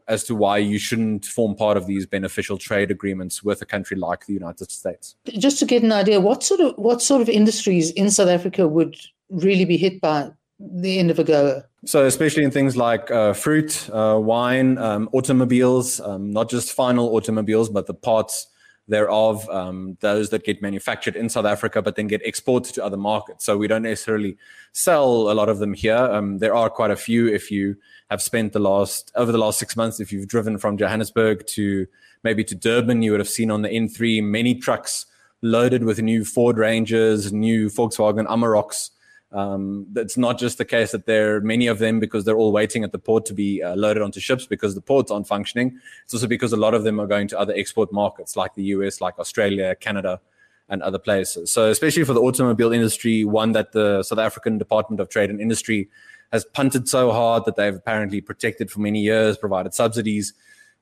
as 0.09 0.25
to 0.25 0.35
why 0.35 0.59
you 0.59 0.79
shouldn't 0.79 1.25
form 1.25 1.55
part 1.55 1.77
of 1.77 1.87
these 1.87 2.07
beneficial 2.07 2.59
trade 2.59 2.91
agreements 2.91 3.43
with 3.43 3.63
a 3.63 3.67
country 3.67 3.97
like 3.97 4.27
the 4.27 4.33
United 4.33 4.71
States. 4.71 5.17
Just 5.27 5.59
to 5.61 5.67
get 5.67 5.83
an 5.83 5.93
idea, 5.93 6.21
what 6.21 6.43
sort 6.43 6.61
of 6.61 6.75
what 6.77 7.03
sort 7.03 7.23
of 7.23 7.29
industries 7.29 7.91
in 7.91 8.11
South 8.11 8.29
Africa 8.29 8.69
would 8.69 8.97
really 9.31 9.65
be 9.65 9.77
hit 9.77 10.01
by 10.01 10.31
the 10.59 10.99
end 10.99 11.11
of 11.11 11.17
AGOA? 11.19 11.65
So, 11.85 12.07
especially 12.07 12.45
in 12.45 12.53
things 12.53 12.77
like 12.77 13.11
uh, 13.11 13.33
fruit, 13.33 13.91
uh, 13.93 14.19
wine, 14.23 14.79
um, 14.79 15.09
automobiles, 15.13 16.01
um, 16.01 16.31
not 16.31 16.49
just 16.49 16.73
final 16.73 17.17
automobiles, 17.17 17.69
but 17.69 17.87
the 17.87 17.95
parts 17.95 18.47
thereof, 18.93 19.49
um, 19.49 19.97
those 20.01 20.29
that 20.31 20.45
get 20.45 20.61
manufactured 20.61 21.17
in 21.17 21.29
South 21.31 21.47
Africa 21.47 21.81
but 21.81 21.97
then 21.97 22.07
get 22.07 22.25
exported 22.25 22.75
to 22.75 22.85
other 22.85 22.99
markets. 22.99 23.45
So 23.45 23.57
we 23.57 23.67
don't 23.67 23.83
necessarily 23.83 24.37
sell 24.73 25.33
a 25.33 25.35
lot 25.35 25.49
of 25.49 25.59
them 25.59 25.73
here. 25.73 25.97
Um, 25.97 26.39
there 26.39 26.55
are 26.55 26.69
quite 26.69 26.91
a 26.91 26.97
few. 26.97 27.27
If 27.27 27.51
you 27.51 27.77
have 28.11 28.21
spent 28.21 28.53
the 28.53 28.61
last 28.61 29.11
over 29.15 29.33
the 29.33 29.39
last 29.39 29.59
six 29.59 29.77
months, 29.77 29.99
if 29.99 30.13
you've 30.13 30.29
driven 30.29 30.59
from 30.59 30.77
Johannesburg 30.77 31.47
to 31.49 31.87
maybe 32.23 32.45
to 32.45 32.55
Durban, 32.55 33.03
you 33.03 33.13
would 33.13 33.21
have 33.21 33.29
seen 33.29 33.51
on 33.51 33.63
the 33.63 33.71
N3 33.71 34.23
many 34.23 34.55
trucks 34.55 35.07
loaded 35.41 35.85
with 35.85 36.01
new 36.01 36.25
Ford 36.25 36.59
Rangers, 36.59 37.33
new 37.33 37.69
Volkswagen 37.69 38.27
Amaroks. 38.27 38.91
Um, 39.33 39.87
it's 39.97 40.19
not 40.19 40.39
just 40.39 40.59
the 40.59 40.65
case 40.65 40.93
that 40.93 41.07
there 41.07 41.37
are 41.37 41.41
many 41.41 41.67
of 41.67 41.79
them 41.79 42.01
because 42.01 42.25
they're 42.25 42.37
all 42.37 42.53
waiting 42.53 42.85
at 42.85 42.93
the 42.93 42.99
port 42.99 43.25
to 43.27 43.35
be 43.35 43.63
uh, 43.63 43.75
loaded 43.77 44.03
onto 44.03 44.21
ships 44.21 44.47
because 44.47 44.75
the 44.75 44.83
ports 44.83 45.11
aren't 45.11 45.27
functioning. 45.27 45.79
It's 46.05 46.13
also 46.13 46.27
because 46.27 46.53
a 46.53 46.57
lot 46.57 46.75
of 46.75 46.85
them 46.85 47.01
are 47.01 47.07
going 47.07 47.29
to 47.29 47.39
other 47.39 47.55
export 47.57 47.93
markets 47.93 48.37
like 48.37 48.55
the 48.55 48.65
US, 48.65 49.01
like 49.01 49.19
Australia, 49.19 49.75
Canada, 49.75 50.21
and 50.69 50.83
other 50.83 50.99
places. 50.99 51.51
So, 51.51 51.71
especially 51.71 52.05
for 52.05 52.13
the 52.13 52.21
automobile 52.21 52.73
industry, 52.73 53.25
one 53.25 53.53
that 53.53 53.73
the 53.73 54.03
South 54.03 54.19
African 54.19 54.59
Department 54.59 55.01
of 55.01 55.09
Trade 55.09 55.31
and 55.31 55.41
Industry 55.41 55.89
has 56.33 56.45
punted 56.45 56.89
so 56.89 57.13
hard 57.13 57.45
that 57.45 57.57
they've 57.57 57.75
apparently 57.75 58.21
protected 58.21 58.71
for 58.71 58.81
many 58.81 59.01
years, 59.01 59.37
provided 59.37 59.75
subsidies. 59.75 60.33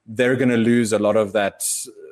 They're 0.06 0.37
going 0.37 0.50
to 0.50 0.56
lose 0.56 0.93
a 0.93 0.99
lot 0.99 1.17
of 1.17 1.32
that 1.32 1.64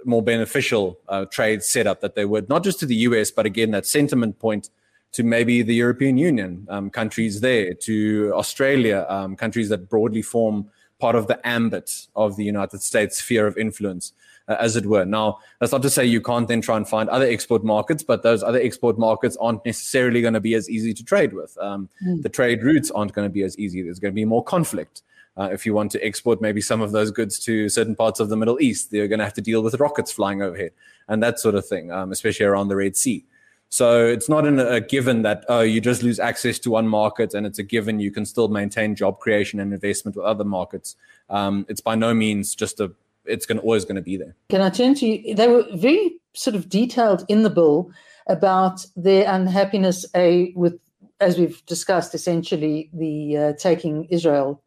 more 0.05 0.23
beneficial 0.23 0.99
uh, 1.09 1.25
trade 1.27 1.63
setup 1.63 2.01
that 2.01 2.15
they 2.15 2.25
would, 2.25 2.49
not 2.49 2.65
just 2.65 2.81
to 2.81 2.87
the 2.87 2.97
US, 2.97 3.31
but 3.31 3.47
again, 3.47 3.71
that 3.73 3.87
sentiment 3.87 4.39
point 4.39 4.71
to 5.13 5.23
maybe 5.23 5.63
the 5.63 5.75
European 5.75 6.19
Union, 6.19 6.67
um, 6.69 6.91
countries 6.91 7.41
there, 7.41 7.75
to 7.75 8.33
Australia, 8.35 9.07
um, 9.09 9.37
countries 9.37 9.69
that 9.69 9.89
broadly 9.89 10.23
form 10.23 10.71
part 10.99 11.15
of 11.15 11.27
the 11.27 11.47
ambit 11.47 12.07
of 12.17 12.37
the 12.37 12.45
United 12.45 12.83
States 12.83 13.19
sphere 13.19 13.47
of 13.47 13.57
influence, 13.57 14.13
uh, 14.49 14.57
as 14.59 14.77
it 14.77 14.85
were. 14.87 15.05
Now, 15.05 15.39
that's 15.61 15.73
not 15.73 15.83
to 15.83 15.91
say 15.91 16.05
you 16.05 16.21
can't 16.21 16.49
then 16.49 16.61
try 16.61 16.77
and 16.77 16.89
find 16.89 17.09
other 17.09 17.27
export 17.27 17.65
markets, 17.65 18.03
but 18.03 18.23
those 18.23 18.43
other 18.43 18.61
export 18.61 18.99
markets 18.99 19.37
aren't 19.41 19.65
necessarily 19.65 20.21
going 20.21 20.35
to 20.35 20.41
be 20.41 20.55
as 20.55 20.69
easy 20.69 20.93
to 20.95 21.05
trade 21.05 21.33
with. 21.33 21.57
Um, 21.59 21.89
mm. 22.05 22.23
The 22.23 22.29
trade 22.29 22.63
routes 22.63 22.91
aren't 22.91 23.13
going 23.13 23.29
to 23.29 23.33
be 23.33 23.43
as 23.43 23.59
easy. 23.59 23.83
There's 23.83 24.01
going 24.01 24.13
to 24.13 24.17
be 24.17 24.25
more 24.25 24.45
conflict. 24.45 25.03
Uh, 25.37 25.49
if 25.53 25.65
you 25.65 25.73
want 25.73 25.93
to 25.93 26.05
export 26.05 26.41
maybe 26.41 26.61
some 26.61 26.81
of 26.81 26.91
those 26.91 27.13
goods 27.13 27.39
to 27.39 27.69
certain 27.69 27.95
parts 27.95 28.19
of 28.19 28.29
the 28.29 28.37
Middle 28.37 28.61
East, 28.61 28.93
you're 28.93 29.07
going 29.07 29.21
to 29.21 29.25
have 29.25 29.35
to 29.35 29.41
deal 29.41 29.63
with 29.63 29.79
rockets 29.79 30.11
flying 30.11 30.43
overhead 30.43 30.73
and 31.07 31.23
that 31.23 31.39
sort 31.39 31.55
of 31.55 31.65
thing, 31.65 31.93
um, 31.93 32.11
especially 32.11 32.45
around 32.45 32.69
the 32.69 32.77
Red 32.77 32.97
Sea. 32.97 33.25
So 33.71 34.07
it's 34.07 34.29
not 34.29 34.47
an, 34.47 34.59
a 34.59 34.81
given 34.81 35.23
that 35.23 35.45
oh 35.49 35.61
you 35.61 35.81
just 35.81 36.03
lose 36.03 36.19
access 36.19 36.59
to 36.61 36.71
one 36.71 36.89
market 36.89 37.35
and 37.35 37.47
it's 37.47 37.59
a 37.59 37.63
given 37.63 38.01
you 38.01 38.11
can 38.11 38.25
still 38.25 38.49
maintain 38.49 38.95
job 38.95 39.19
creation 39.19 39.61
and 39.61 39.73
investment 39.73 40.17
with 40.17 40.25
other 40.25 40.45
markets. 40.45 40.97
Um, 41.29 41.67
it's 41.69 41.81
by 41.81 41.95
no 41.95 42.15
means 42.15 42.55
just 42.55 42.81
a 42.81 42.93
it's 43.25 43.45
going 43.45 43.59
always 43.59 43.85
going 43.85 43.97
to 43.97 44.03
be 44.03 44.17
there. 44.17 44.35
Can 44.49 44.63
I 44.63 44.71
turn 44.71 44.95
to 44.95 45.07
you? 45.07 45.35
They 45.35 45.49
were 45.49 45.65
very 45.75 46.19
sort 46.35 46.57
of 46.57 46.69
detailed 46.69 47.25
in 47.29 47.43
the 47.43 47.51
bill 47.51 47.91
about 48.27 48.85
their 48.97 49.31
unhappiness 49.31 50.07
a 50.15 50.53
with 50.55 50.79
as 51.21 51.39
we've 51.39 51.65
discussed 51.67 52.15
essentially 52.15 52.89
the 52.93 53.37
uh, 53.37 53.53
taking 53.55 54.05
Israel 54.05 54.63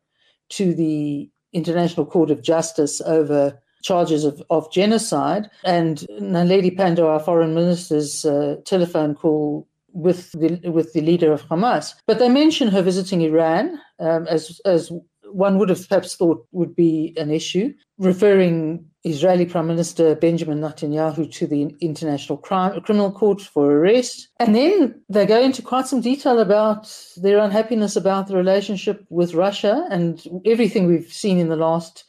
to 0.49 0.73
the 0.73 1.29
International 1.53 2.05
Court 2.05 2.29
of 2.29 2.41
Justice 2.41 3.01
over 3.01 3.60
charges 3.81 4.23
of, 4.23 4.41
of 4.49 4.71
genocide. 4.71 5.49
And 5.63 5.99
Naledi 6.19 6.75
Pandor, 6.75 7.05
our 7.05 7.19
foreign 7.19 7.53
minister's 7.53 8.25
uh, 8.25 8.57
telephone 8.65 9.15
call 9.15 9.67
with 9.93 10.31
the 10.31 10.69
with 10.69 10.93
the 10.93 11.01
leader 11.01 11.31
of 11.31 11.43
Hamas. 11.43 11.95
But 12.07 12.19
they 12.19 12.29
mention 12.29 12.69
her 12.69 12.81
visiting 12.81 13.21
Iran 13.21 13.79
um, 13.99 14.27
as 14.27 14.61
as 14.65 14.91
one 15.31 15.57
would 15.57 15.69
have 15.69 15.87
perhaps 15.87 16.15
thought 16.15 16.45
would 16.51 16.75
be 16.75 17.13
an 17.17 17.31
issue, 17.31 17.73
referring 17.97 18.85
Israeli 19.03 19.45
Prime 19.45 19.67
Minister 19.67 20.15
Benjamin 20.15 20.59
Netanyahu 20.59 21.31
to 21.33 21.47
the 21.47 21.75
International 21.79 22.37
Crime, 22.37 22.79
Criminal 22.81 23.11
Court 23.11 23.41
for 23.41 23.71
arrest. 23.71 24.27
And 24.39 24.55
then 24.55 25.01
they 25.09 25.25
go 25.25 25.41
into 25.41 25.61
quite 25.61 25.87
some 25.87 26.01
detail 26.01 26.39
about 26.39 26.93
their 27.17 27.39
unhappiness 27.39 27.95
about 27.95 28.27
the 28.27 28.35
relationship 28.35 29.05
with 29.09 29.33
Russia 29.33 29.87
and 29.89 30.21
everything 30.45 30.87
we've 30.87 31.11
seen 31.11 31.39
in 31.39 31.49
the 31.49 31.55
last 31.55 32.05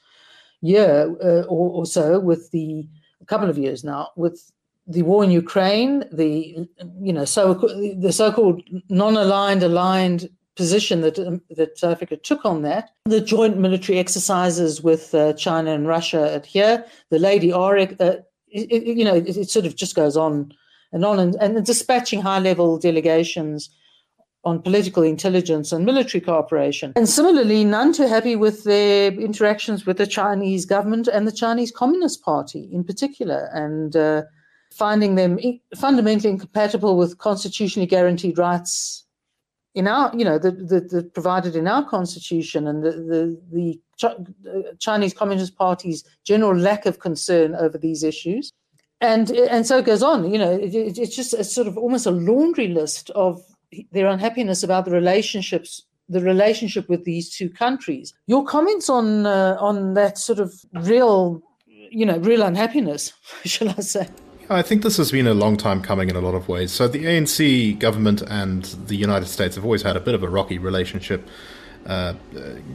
year 0.63 1.15
uh, 1.23 1.43
or, 1.43 1.71
or 1.71 1.87
so 1.87 2.19
with 2.19 2.51
the 2.53 2.89
a 3.21 3.27
couple 3.27 3.51
of 3.51 3.59
years 3.59 3.85
now 3.85 4.09
with 4.17 4.51
the 4.87 5.03
war 5.03 5.23
in 5.23 5.31
Ukraine, 5.31 6.05
the 6.11 6.67
you 7.01 7.13
know 7.13 7.25
so 7.25 7.55
the 7.55 8.13
so-called 8.13 8.63
non-aligned 8.89 9.63
aligned 9.63 10.29
position 10.57 11.01
that 11.03 11.19
um, 11.19 11.41
that 11.51 11.79
South 11.79 11.93
Africa 11.93 12.17
took 12.17 12.45
on 12.45 12.63
that, 12.63 12.91
the 13.05 13.21
joint 13.21 13.59
military 13.59 13.99
exercises 13.99 14.83
with 14.83 15.15
uh, 15.15 15.33
China 15.35 15.73
and 15.73 15.87
Russia 15.87 16.35
at 16.35 16.47
here, 16.47 16.85
the 17.11 17.19
Lady 17.19 17.53
R, 17.53 17.79
uh, 17.79 18.17
you 18.49 19.05
know, 19.05 19.15
it, 19.15 19.37
it, 19.37 19.51
sort 19.51 19.67
of 19.67 19.77
just 19.77 19.95
goes 19.95 20.17
on 20.17 20.53
and 20.93 21.05
on, 21.05 21.19
and, 21.19 21.35
and 21.37 21.65
dispatching 21.65 22.21
high-level 22.21 22.79
delegations 22.79 23.71
on 24.45 24.61
political 24.61 25.03
intelligence 25.03 25.71
and 25.73 25.87
military 25.87 26.21
cooperation. 26.21 26.93
And 26.97 27.09
similarly, 27.09 27.65
none 27.65 27.93
too 27.93 28.09
happy 28.09 28.35
with 28.35 28.65
their 28.65 29.13
interactions 29.13 29.87
with 29.87 29.99
the 29.99 30.07
Chinese 30.07 30.65
government 30.65 31.09
and 31.09 31.27
the 31.27 31.33
Chinese 31.33 31.71
Communist 31.71 32.23
Party 32.23 32.69
in 32.73 32.83
particular, 32.85 33.51
and 33.53 33.95
uh, 33.95 34.23
finding 34.73 35.15
them 35.15 35.39
fundamentally 35.77 36.31
incompatible 36.31 36.97
with 36.97 37.19
constitutionally 37.19 37.87
guaranteed 37.87 38.39
rights 38.39 39.05
in 39.75 39.87
our, 39.87 40.15
you 40.17 40.25
know, 40.25 40.39
the, 40.39 40.51
the, 40.51 40.81
the 40.81 41.03
provided 41.03 41.57
in 41.57 41.67
our 41.67 41.85
constitution 41.89 42.67
and 42.67 42.83
the, 42.83 42.91
the, 42.93 43.41
the 43.53 43.81
Ch- 43.97 44.79
Chinese 44.79 45.15
Communist 45.15 45.57
Party's 45.57 46.05
general 46.25 46.55
lack 46.55 46.85
of 46.85 46.99
concern 46.99 47.55
over 47.55 47.79
these 47.79 48.03
issues. 48.03 48.53
And, 49.01 49.31
and 49.31 49.67
so 49.67 49.79
it 49.79 49.85
goes 49.85 50.03
on, 50.03 50.31
you 50.31 50.39
know, 50.39 50.53
it, 50.53 50.75
it's 50.75 51.17
just 51.17 51.33
a 51.33 51.43
sort 51.43 51.67
of 51.67 51.79
almost 51.79 52.07
a 52.07 52.11
laundry 52.11 52.69
list 52.69 53.11
of 53.11 53.43
their 53.93 54.07
unhappiness 54.07 54.63
about 54.63 54.85
the 54.85 54.91
relationships 54.91 55.83
the 56.09 56.21
relationship 56.21 56.89
with 56.89 57.05
these 57.05 57.31
two 57.31 57.49
countries. 57.49 58.13
Your 58.27 58.45
comments 58.45 58.91
on 58.91 59.27
uh, 59.27 59.57
on 59.59 59.95
that 59.95 60.19
sort 60.19 60.39
of 60.39 60.55
real, 60.75 61.43
you 61.67 62.05
know, 62.05 62.19
real 62.19 62.43
unhappiness, 62.43 63.13
shall 63.45 63.71
I 63.71 63.81
say? 63.81 64.09
I 64.51 64.61
think 64.61 64.83
this 64.83 64.99
has 64.99 65.11
been 65.11 65.27
a 65.27 65.35
long 65.35 65.57
time 65.57 65.81
coming 65.81 66.11
in 66.11 66.17
a 66.17 66.21
lot 66.21 66.35
of 66.35 66.49
ways. 66.49 66.73
So 66.73 66.87
the 66.87 67.05
ANC 67.05 67.79
government 67.79 68.23
and 68.23 68.65
the 68.65 68.97
United 68.97 69.27
States 69.27 69.55
have 69.55 69.65
always 69.65 69.83
had 69.83 69.97
a 69.97 70.01
bit 70.01 70.15
of 70.15 70.23
a 70.23 70.29
rocky 70.29 70.59
relationship, 70.59 71.27
uh, 71.87 72.15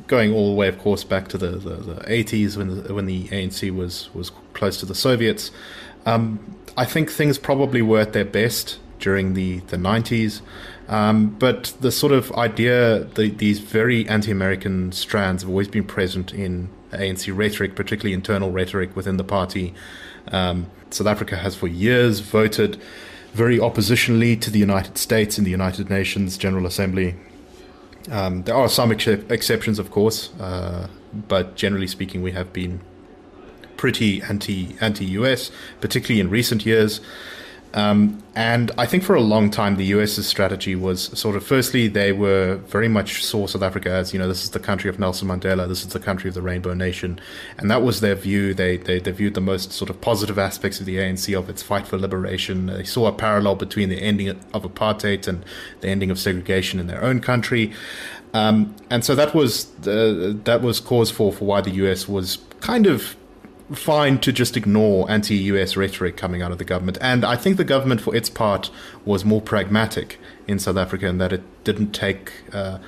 going 0.07 0.33
all 0.33 0.49
the 0.49 0.55
way, 0.55 0.67
of 0.67 0.79
course, 0.79 1.03
back 1.03 1.27
to 1.29 1.37
the, 1.37 1.51
the, 1.51 1.75
the 1.75 1.95
80s 2.05 2.57
when 2.57 2.83
the, 2.83 2.93
when 2.93 3.05
the 3.05 3.27
ANC 3.27 3.75
was 3.75 4.09
was 4.15 4.31
close 4.53 4.79
to 4.79 4.85
the 4.85 4.95
Soviets. 4.95 5.51
Um, 6.05 6.55
I 6.75 6.85
think 6.85 7.11
things 7.11 7.37
probably 7.37 7.81
were 7.81 7.99
at 7.99 8.13
their 8.13 8.25
best 8.25 8.79
during 8.99 9.33
the, 9.33 9.59
the 9.61 9.77
90s. 9.77 10.41
Um, 10.87 11.29
but 11.37 11.75
the 11.81 11.91
sort 11.91 12.13
of 12.13 12.31
idea, 12.33 13.03
the, 13.15 13.29
these 13.29 13.59
very 13.59 14.07
anti 14.07 14.31
American 14.31 14.91
strands 14.91 15.43
have 15.43 15.49
always 15.49 15.67
been 15.67 15.83
present 15.83 16.33
in 16.33 16.69
ANC 16.91 17.35
rhetoric, 17.35 17.75
particularly 17.75 18.13
internal 18.13 18.51
rhetoric 18.51 18.95
within 18.95 19.17
the 19.17 19.23
party. 19.23 19.73
Um, 20.31 20.67
South 20.89 21.07
Africa 21.07 21.35
has 21.37 21.55
for 21.55 21.67
years 21.67 22.21
voted 22.21 22.81
very 23.33 23.57
oppositionally 23.57 24.39
to 24.41 24.49
the 24.49 24.59
United 24.59 24.97
States 24.97 25.37
in 25.37 25.43
the 25.43 25.51
United 25.51 25.89
Nations 25.89 26.37
General 26.37 26.65
Assembly. 26.65 27.15
Um, 28.09 28.43
there 28.43 28.55
are 28.55 28.69
some 28.69 28.91
ex- 28.91 29.07
exceptions, 29.07 29.79
of 29.79 29.91
course, 29.91 30.33
uh, 30.39 30.87
but 31.27 31.55
generally 31.55 31.87
speaking, 31.87 32.21
we 32.21 32.31
have 32.31 32.53
been 32.53 32.79
pretty 33.75 34.21
anti 34.23 34.75
anti 34.81 35.05
US, 35.05 35.51
particularly 35.81 36.19
in 36.19 36.29
recent 36.29 36.65
years. 36.65 37.01
Um, 37.73 38.23
and 38.35 38.71
I 38.77 38.85
think 38.85 39.03
for 39.03 39.15
a 39.15 39.21
long 39.21 39.51
time, 39.51 39.75
the 39.75 39.85
US's 39.85 40.25
strategy 40.25 40.75
was 40.75 41.03
sort 41.19 41.35
of 41.35 41.45
firstly, 41.45 41.87
they 41.87 42.11
were 42.11 42.55
very 42.67 42.87
much 42.87 43.23
saw 43.23 43.45
South 43.45 43.61
Africa 43.61 43.89
as, 43.91 44.13
you 44.13 44.19
know, 44.19 44.27
this 44.27 44.43
is 44.43 44.51
the 44.51 44.59
country 44.59 44.89
of 44.89 44.99
Nelson 44.99 45.27
Mandela, 45.27 45.67
this 45.67 45.81
is 45.81 45.89
the 45.89 45.99
country 45.99 46.27
of 46.27 46.33
the 46.33 46.41
Rainbow 46.41 46.73
Nation. 46.73 47.19
And 47.57 47.69
that 47.69 47.81
was 47.81 47.99
their 48.01 48.15
view. 48.15 48.53
They, 48.53 48.77
they, 48.77 48.99
they 48.99 49.11
viewed 49.11 49.33
the 49.33 49.41
most 49.41 49.73
sort 49.73 49.89
of 49.89 49.99
positive 50.01 50.39
aspects 50.39 50.79
of 50.79 50.85
the 50.85 50.97
ANC, 50.97 51.37
of 51.37 51.49
its 51.49 51.61
fight 51.61 51.87
for 51.87 51.97
liberation. 51.97 52.67
They 52.67 52.83
saw 52.83 53.07
a 53.07 53.13
parallel 53.13 53.55
between 53.55 53.89
the 53.89 54.01
ending 54.01 54.29
of 54.29 54.63
apartheid 54.63 55.27
and 55.27 55.43
the 55.81 55.89
ending 55.89 56.09
of 56.09 56.19
segregation 56.19 56.79
in 56.79 56.87
their 56.87 57.03
own 57.03 57.19
country. 57.19 57.73
Um, 58.33 58.75
and 58.89 59.03
so 59.03 59.15
that 59.15 59.33
was 59.33 59.65
the, 59.81 60.39
that 60.43 60.61
was 60.61 60.79
cause 60.79 61.11
for, 61.11 61.33
for 61.33 61.45
why 61.45 61.61
the 61.61 61.71
US 61.71 62.07
was 62.07 62.37
kind 62.59 62.87
of 62.87 63.15
fine 63.73 64.19
to 64.19 64.31
just 64.31 64.55
ignore 64.55 65.09
anti 65.09 65.35
US 65.35 65.75
rhetoric 65.75 66.17
coming 66.17 66.41
out 66.41 66.51
of 66.51 66.57
the 66.57 66.63
government. 66.63 66.97
And 67.01 67.25
I 67.25 67.35
think 67.35 67.57
the 67.57 67.63
government, 67.63 68.01
for 68.01 68.15
its 68.15 68.29
part, 68.29 68.69
was 69.05 69.25
more 69.25 69.41
pragmatic 69.41 70.19
in 70.47 70.59
South 70.59 70.77
Africa 70.77 71.07
in 71.07 71.17
that 71.17 71.33
it 71.33 71.43
didn't 71.63 71.91
take. 71.91 72.31
Uh, 72.53 72.79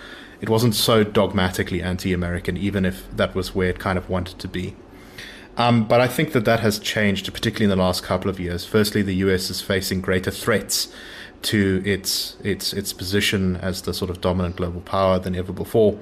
it 0.42 0.50
wasn't 0.50 0.74
so 0.74 1.04
dogmatically 1.04 1.82
anti 1.82 2.14
American, 2.14 2.56
even 2.56 2.86
if 2.86 3.06
that 3.16 3.36
was 3.36 3.54
where 3.54 3.70
it 3.70 3.80
kind 3.80 3.98
of 3.98 4.10
wanted 4.10 4.40
to 4.40 4.48
be. 4.48 4.76
Um, 5.58 5.86
but 5.86 6.00
I 6.00 6.08
think 6.08 6.32
that 6.32 6.46
that 6.46 6.62
has 6.62 6.80
changed, 6.80 7.32
particularly 7.34 7.70
in 7.70 7.78
the 7.78 7.84
last 7.84 8.02
couple 8.02 8.30
of 8.30 8.40
years. 8.40 8.66
Firstly, 8.66 9.02
the 9.02 9.16
US 9.16 9.50
is 9.50 9.60
facing 9.60 10.00
greater 10.00 10.32
threats 10.32 10.88
to 11.42 11.82
its 11.86 12.38
its 12.44 12.74
its 12.74 12.94
position 12.94 13.58
as 13.58 13.82
the 13.82 13.94
sort 13.94 14.10
of 14.10 14.22
dominant 14.22 14.56
global 14.56 14.82
power 14.82 15.20
than 15.20 15.36
ever 15.36 15.52
before. 15.52 16.00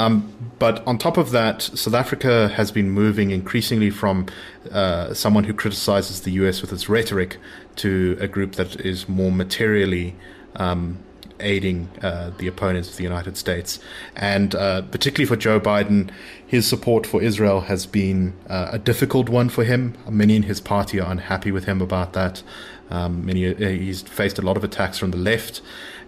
Um, 0.00 0.52
but 0.58 0.86
on 0.86 0.96
top 0.98 1.16
of 1.18 1.30
that, 1.32 1.62
South 1.62 1.94
Africa 1.94 2.48
has 2.48 2.70
been 2.70 2.90
moving 2.90 3.30
increasingly 3.30 3.90
from 3.90 4.26
uh, 4.70 5.12
someone 5.12 5.44
who 5.44 5.52
criticizes 5.52 6.22
the 6.22 6.32
US 6.32 6.62
with 6.62 6.72
its 6.72 6.88
rhetoric 6.88 7.36
to 7.76 8.16
a 8.20 8.26
group 8.26 8.52
that 8.52 8.80
is 8.80 9.08
more 9.08 9.30
materially 9.30 10.16
um, 10.56 10.98
aiding 11.38 11.88
uh, 12.02 12.30
the 12.38 12.46
opponents 12.46 12.88
of 12.90 12.96
the 12.96 13.02
United 13.02 13.36
States. 13.36 13.78
And 14.16 14.54
uh, 14.54 14.82
particularly 14.82 15.26
for 15.26 15.36
Joe 15.36 15.60
Biden, 15.60 16.10
his 16.46 16.66
support 16.66 17.06
for 17.06 17.22
Israel 17.22 17.62
has 17.62 17.84
been 17.86 18.34
uh, 18.48 18.70
a 18.72 18.78
difficult 18.78 19.28
one 19.28 19.48
for 19.50 19.64
him. 19.64 19.96
Many 20.08 20.36
in 20.36 20.44
his 20.44 20.60
party 20.60 20.98
are 21.00 21.10
unhappy 21.10 21.50
with 21.50 21.64
him 21.64 21.82
about 21.82 22.14
that. 22.14 22.42
Um, 22.90 23.24
many, 23.26 23.46
uh, 23.46 23.54
he's 23.56 24.02
faced 24.02 24.38
a 24.38 24.42
lot 24.42 24.56
of 24.56 24.64
attacks 24.64 24.98
from 24.98 25.10
the 25.10 25.18
left. 25.18 25.60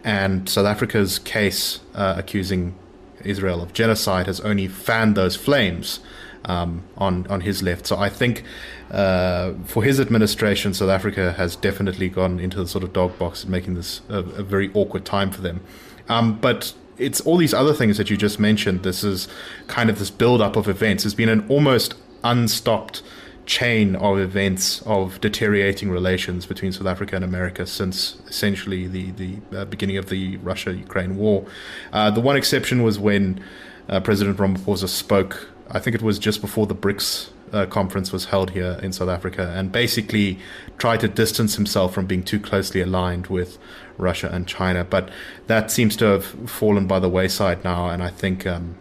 And 0.02 0.48
South 0.48 0.66
Africa's 0.66 1.18
case 1.18 1.80
uh, 1.94 2.14
accusing 2.16 2.74
Israel 3.24 3.62
of 3.62 3.72
genocide 3.72 4.26
has 4.26 4.40
only 4.40 4.68
fanned 4.68 5.16
those 5.16 5.36
flames 5.36 6.00
um, 6.44 6.82
on 6.96 7.26
on 7.28 7.42
his 7.42 7.62
left. 7.62 7.86
So 7.86 7.96
I 7.98 8.08
think 8.08 8.44
uh, 8.90 9.52
for 9.64 9.82
his 9.82 10.00
administration, 10.00 10.74
South 10.74 10.90
Africa 10.90 11.32
has 11.32 11.56
definitely 11.56 12.08
gone 12.08 12.40
into 12.40 12.58
the 12.58 12.68
sort 12.68 12.84
of 12.84 12.92
dog 12.92 13.18
box 13.18 13.42
and 13.42 13.50
making 13.50 13.74
this 13.74 14.00
a, 14.08 14.18
a 14.18 14.42
very 14.42 14.70
awkward 14.74 15.04
time 15.04 15.30
for 15.30 15.40
them. 15.40 15.60
Um, 16.08 16.38
but 16.38 16.74
it's 16.98 17.20
all 17.20 17.36
these 17.36 17.54
other 17.54 17.72
things 17.72 17.96
that 17.96 18.10
you 18.10 18.16
just 18.16 18.38
mentioned. 18.38 18.82
This 18.82 19.02
is 19.02 19.28
kind 19.66 19.90
of 19.90 19.98
this 19.98 20.10
build 20.10 20.40
up 20.40 20.56
of 20.56 20.68
events. 20.68 21.04
It's 21.04 21.14
been 21.14 21.28
an 21.28 21.46
almost 21.48 21.94
unstopped 22.22 23.02
chain 23.46 23.96
of 23.96 24.18
events 24.18 24.82
of 24.82 25.20
deteriorating 25.20 25.90
relations 25.90 26.46
between 26.46 26.72
South 26.72 26.86
Africa 26.86 27.16
and 27.16 27.24
America 27.24 27.66
since 27.66 28.16
essentially 28.28 28.86
the 28.86 29.10
the 29.12 29.36
uh, 29.56 29.64
beginning 29.64 29.96
of 29.96 30.08
the 30.08 30.36
Russia-Ukraine 30.38 31.16
war. 31.16 31.44
Uh, 31.92 32.10
the 32.10 32.20
one 32.20 32.36
exception 32.36 32.82
was 32.82 32.98
when 32.98 33.42
uh, 33.88 34.00
President 34.00 34.38
Ramaphosa 34.38 34.88
spoke. 34.88 35.48
I 35.70 35.80
think 35.80 35.96
it 35.96 36.02
was 36.02 36.18
just 36.18 36.40
before 36.40 36.66
the 36.66 36.74
BRICS 36.74 37.30
uh, 37.52 37.66
conference 37.66 38.12
was 38.12 38.26
held 38.26 38.50
here 38.50 38.78
in 38.82 38.92
South 38.92 39.08
Africa, 39.08 39.52
and 39.56 39.72
basically 39.72 40.38
tried 40.78 41.00
to 41.00 41.08
distance 41.08 41.56
himself 41.56 41.92
from 41.92 42.06
being 42.06 42.22
too 42.22 42.38
closely 42.38 42.80
aligned 42.80 43.26
with 43.26 43.58
Russia 43.98 44.30
and 44.32 44.46
China. 44.46 44.84
But 44.84 45.10
that 45.48 45.70
seems 45.70 45.96
to 45.96 46.04
have 46.06 46.24
fallen 46.48 46.86
by 46.86 46.98
the 47.00 47.08
wayside 47.08 47.64
now, 47.64 47.88
and 47.88 48.02
I 48.02 48.08
think. 48.08 48.46
Um, 48.46 48.76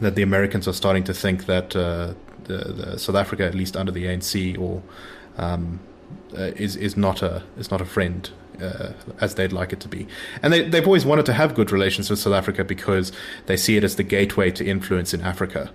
that 0.00 0.14
the 0.14 0.22
Americans 0.22 0.68
are 0.68 0.74
starting 0.74 1.04
to 1.04 1.14
think 1.14 1.46
that 1.46 1.74
uh, 1.74 2.12
the, 2.46 2.72
the 2.72 2.98
South 2.98 3.16
Africa, 3.16 3.44
at 3.44 3.54
least 3.54 3.76
under 3.76 3.92
the 3.92 4.04
ANC, 4.04 4.58
or 4.58 4.82
um, 5.38 5.80
uh, 6.36 6.52
is 6.56 6.76
is 6.76 6.96
not 6.96 7.22
a 7.22 7.42
is 7.58 7.70
not 7.70 7.80
a 7.80 7.84
friend 7.84 8.30
uh, 8.60 8.92
as 9.20 9.34
they'd 9.34 9.52
like 9.52 9.72
it 9.72 9.80
to 9.80 9.88
be. 9.88 10.06
And 10.42 10.52
they, 10.52 10.68
they've 10.68 10.86
always 10.86 11.04
wanted 11.04 11.26
to 11.26 11.32
have 11.32 11.54
good 11.54 11.70
relations 11.70 12.10
with 12.10 12.18
South 12.18 12.34
Africa 12.34 12.64
because 12.64 13.12
they 13.46 13.56
see 13.56 13.76
it 13.76 13.84
as 13.84 13.96
the 13.96 14.02
gateway 14.02 14.50
to 14.52 14.64
influence 14.64 15.12
in 15.12 15.20
Africa, 15.20 15.70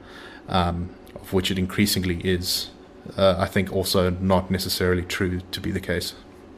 um, 0.47 0.89
of 1.15 1.33
which 1.33 1.51
it 1.51 1.59
increasingly 1.59 2.17
is. 2.17 2.69
Uh, 3.17 3.35
I 3.37 3.47
think 3.47 3.73
also 3.73 4.11
not 4.11 4.51
necessarily 4.51 5.03
true 5.03 5.41
to 5.51 5.59
be 5.59 5.71
the 5.71 5.79
case. 5.79 6.13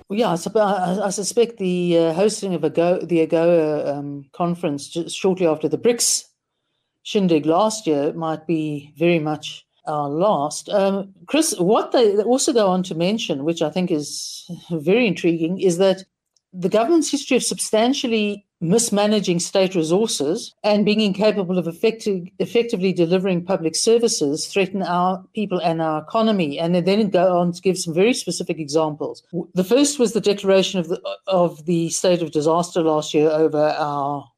Well, 0.10 0.20
yeah, 0.20 0.36
I, 0.55 1.05
I, 1.05 1.10
suspect 1.10 1.58
the 1.58 1.98
uh, 1.98 2.13
hosting 2.13 2.53
of 2.53 2.62
Go, 2.74 3.00
the 3.00 3.25
AGOA 3.25 3.88
um, 3.88 4.25
conference 4.34 4.89
just 4.89 5.15
shortly 5.17 5.48
after 5.48 5.70
the 5.70 5.77
BRICS 5.77 6.25
shindig 7.01 7.46
last 7.46 7.88
year 7.88 8.13
might 8.13 8.46
be 8.46 8.93
very 8.98 9.20
much 9.20 9.65
our 9.85 10.09
last. 10.09 10.69
Um, 10.69 11.13
Chris, 11.25 11.53
what 11.59 11.91
they 11.91 12.17
also 12.23 12.53
go 12.53 12.67
on 12.67 12.83
to 12.83 12.95
mention, 12.95 13.43
which 13.43 13.61
I 13.61 13.69
think 13.69 13.91
is 13.91 14.49
very 14.71 15.07
intriguing, 15.07 15.59
is 15.59 15.77
that 15.77 16.03
the 16.53 16.69
government's 16.69 17.09
history 17.09 17.35
of 17.35 17.43
substantially 17.43 18.45
mismanaging 18.61 19.39
state 19.39 19.75
resources 19.75 20.53
and 20.63 20.85
being 20.85 21.01
incapable 21.01 21.57
of 21.57 21.67
effective, 21.67 22.27
effectively 22.39 22.93
delivering 22.93 23.43
public 23.43 23.75
services 23.75 24.47
threaten 24.47 24.81
our 24.81 25.23
people 25.33 25.59
and 25.59 25.81
our 25.81 26.01
economy. 26.01 26.57
And 26.57 26.75
then 26.75 27.09
go 27.09 27.39
on 27.39 27.51
to 27.51 27.61
give 27.61 27.77
some 27.77 27.93
very 27.93 28.13
specific 28.13 28.59
examples. 28.59 29.23
The 29.53 29.65
first 29.65 29.99
was 29.99 30.13
the 30.13 30.21
declaration 30.21 30.79
of 30.79 30.87
the 30.87 31.01
of 31.27 31.65
the 31.65 31.89
state 31.89 32.21
of 32.21 32.31
disaster 32.31 32.81
last 32.81 33.13
year 33.13 33.29
over 33.29 33.75
our 33.77 34.29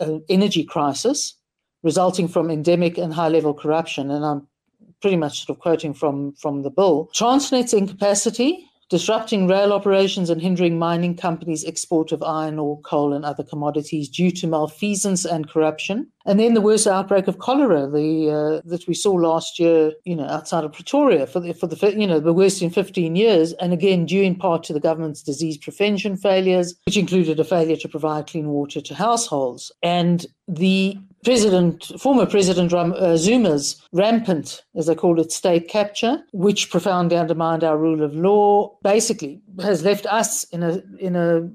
uh, 0.00 0.18
energy 0.28 0.64
crisis, 0.64 1.34
resulting 1.82 2.28
from 2.28 2.50
endemic 2.50 2.98
and 2.98 3.14
high 3.14 3.28
level 3.28 3.54
corruption. 3.54 4.10
And 4.10 4.24
I'm 4.26 4.48
pretty 5.00 5.16
much 5.16 5.44
sort 5.44 5.56
of 5.56 5.62
quoting 5.62 5.94
from 5.94 6.32
from 6.34 6.62
the 6.62 6.70
bill. 6.70 7.08
Transnet's 7.14 7.72
incapacity 7.72 8.68
disrupting 8.88 9.46
rail 9.46 9.72
operations 9.72 10.30
and 10.30 10.40
hindering 10.40 10.78
mining 10.78 11.14
companies' 11.14 11.64
export 11.64 12.10
of 12.10 12.22
iron 12.22 12.58
ore, 12.58 12.80
coal, 12.80 13.12
and 13.12 13.24
other 13.24 13.42
commodities 13.42 14.08
due 14.08 14.30
to 14.30 14.46
malfeasance 14.46 15.24
and 15.24 15.48
corruption. 15.48 16.10
And 16.24 16.40
then 16.40 16.54
the 16.54 16.60
worst 16.60 16.86
outbreak 16.86 17.28
of 17.28 17.38
cholera, 17.38 17.86
the 17.86 18.60
uh, 18.64 18.68
that 18.68 18.86
we 18.88 18.94
saw 18.94 19.12
last 19.12 19.58
year, 19.58 19.92
you 20.04 20.16
know, 20.16 20.26
outside 20.26 20.64
of 20.64 20.72
Pretoria, 20.72 21.26
for 21.26 21.40
the 21.40 21.52
for 21.52 21.66
the 21.66 21.94
you 21.98 22.06
know 22.06 22.20
the 22.20 22.32
worst 22.32 22.62
in 22.62 22.70
15 22.70 23.14
years, 23.14 23.52
and 23.54 23.72
again 23.72 24.06
due 24.06 24.22
in 24.22 24.34
part 24.34 24.62
to 24.64 24.72
the 24.72 24.80
government's 24.80 25.22
disease 25.22 25.58
prevention 25.58 26.16
failures, 26.16 26.74
which 26.86 26.96
included 26.96 27.38
a 27.40 27.44
failure 27.44 27.76
to 27.76 27.88
provide 27.88 28.26
clean 28.26 28.48
water 28.48 28.80
to 28.80 28.94
households. 28.94 29.70
And 29.82 30.26
the 30.46 30.96
President, 31.28 31.84
former 32.00 32.24
President 32.24 32.72
uh, 32.72 33.14
Zuma's 33.18 33.82
rampant, 33.92 34.64
as 34.74 34.86
they 34.86 34.94
call 34.94 35.20
it, 35.20 35.30
state 35.30 35.68
capture, 35.68 36.22
which 36.32 36.70
profoundly 36.70 37.18
undermined 37.18 37.62
our 37.62 37.76
rule 37.76 38.02
of 38.02 38.14
law, 38.14 38.74
basically 38.82 39.42
has 39.60 39.84
left 39.84 40.06
us 40.06 40.44
in 40.44 40.62
a 40.62 40.80
in 40.98 41.16
a 41.16 41.46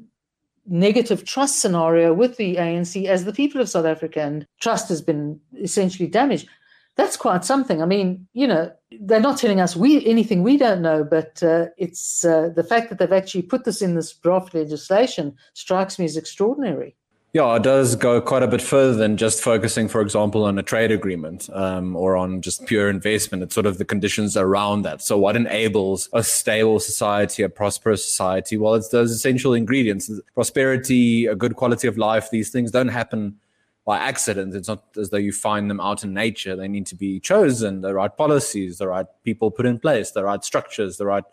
negative 0.68 1.26
trust 1.26 1.60
scenario 1.60 2.14
with 2.14 2.38
the 2.38 2.58
ANC 2.58 3.08
as 3.08 3.26
the 3.26 3.34
people 3.34 3.60
of 3.60 3.68
South 3.68 3.88
Africa, 3.88 4.22
and 4.22 4.46
trust 4.62 4.90
has 4.90 5.02
been 5.02 5.40
essentially 5.60 6.08
damaged. 6.08 6.48
That's 6.96 7.18
quite 7.18 7.44
something. 7.44 7.82
I 7.82 7.88
mean, 7.88 8.28
you 8.34 8.46
know, 8.46 8.72
they're 9.02 9.20
not 9.20 9.40
telling 9.40 9.60
us 9.60 9.76
we 9.76 10.06
anything 10.06 10.44
we 10.44 10.56
don't 10.56 10.84
know, 10.84 11.04
but 11.04 11.42
uh, 11.42 11.70
it's 11.80 12.24
uh, 12.24 12.50
the 12.56 12.64
fact 12.64 12.90
that 12.90 13.00
they've 13.00 13.12
actually 13.12 13.42
put 13.42 13.64
this 13.64 13.82
in 13.82 13.96
this 13.96 14.14
draft 14.14 14.54
legislation 14.54 15.36
strikes 15.56 15.98
me 15.98 16.06
as 16.06 16.16
extraordinary. 16.16 16.96
Yeah, 17.34 17.56
it 17.56 17.64
does 17.64 17.96
go 17.96 18.22
quite 18.22 18.44
a 18.44 18.48
bit 18.48 18.62
further 18.62 18.94
than 18.94 19.18
just 19.18 19.42
focusing, 19.42 19.88
for 19.88 20.02
example, 20.02 20.44
on 20.44 20.60
a 20.60 20.62
trade 20.62 20.92
agreement 20.92 21.50
um, 21.52 21.96
or 21.96 22.16
on 22.16 22.44
just 22.44 22.68
pure 22.68 22.92
investment. 22.92 23.42
It's 23.42 23.56
sort 23.56 23.66
of 23.66 23.80
the 23.80 23.86
conditions 23.86 24.38
around 24.38 24.84
that. 24.84 25.02
So, 25.02 25.18
what 25.18 25.36
enables 25.36 26.10
a 26.14 26.24
stable 26.24 26.80
society, 26.80 27.42
a 27.42 27.50
prosperous 27.50 28.06
society? 28.06 28.56
Well, 28.56 28.76
it's 28.76 28.90
those 28.90 29.10
essential 29.10 29.56
ingredients 29.56 30.12
prosperity, 30.36 31.26
a 31.26 31.34
good 31.34 31.56
quality 31.56 31.88
of 31.88 31.98
life. 31.98 32.30
These 32.30 32.52
things 32.52 32.70
don't 32.70 32.90
happen 32.90 33.40
by 33.84 33.98
accident. 33.98 34.54
It's 34.54 34.68
not 34.68 34.84
as 34.96 35.10
though 35.10 35.18
you 35.18 35.32
find 35.32 35.72
them 35.72 35.80
out 35.80 36.04
in 36.04 36.14
nature. 36.14 36.56
They 36.56 36.68
need 36.68 36.86
to 36.86 36.96
be 36.96 37.20
chosen, 37.20 37.82
the 37.82 37.96
right 37.96 38.16
policies, 38.16 38.78
the 38.78 38.90
right 38.90 39.08
people 39.24 39.50
put 39.50 39.66
in 39.66 39.80
place, 39.80 40.12
the 40.12 40.24
right 40.24 40.44
structures, 40.44 40.98
the 40.98 41.08
right 41.08 41.24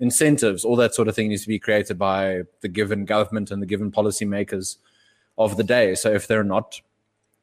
incentives, 0.00 0.64
all 0.64 0.76
that 0.76 0.94
sort 0.94 1.06
of 1.06 1.14
thing 1.14 1.28
needs 1.28 1.42
to 1.42 1.48
be 1.48 1.58
created 1.58 1.98
by 1.98 2.44
the 2.62 2.68
given 2.68 3.04
government 3.04 3.50
and 3.50 3.60
the 3.60 3.66
given 3.66 3.92
policymakers 3.92 4.78
of 5.38 5.56
the 5.56 5.64
day. 5.64 5.94
So 5.94 6.12
if 6.12 6.26
they're 6.26 6.44
not, 6.44 6.80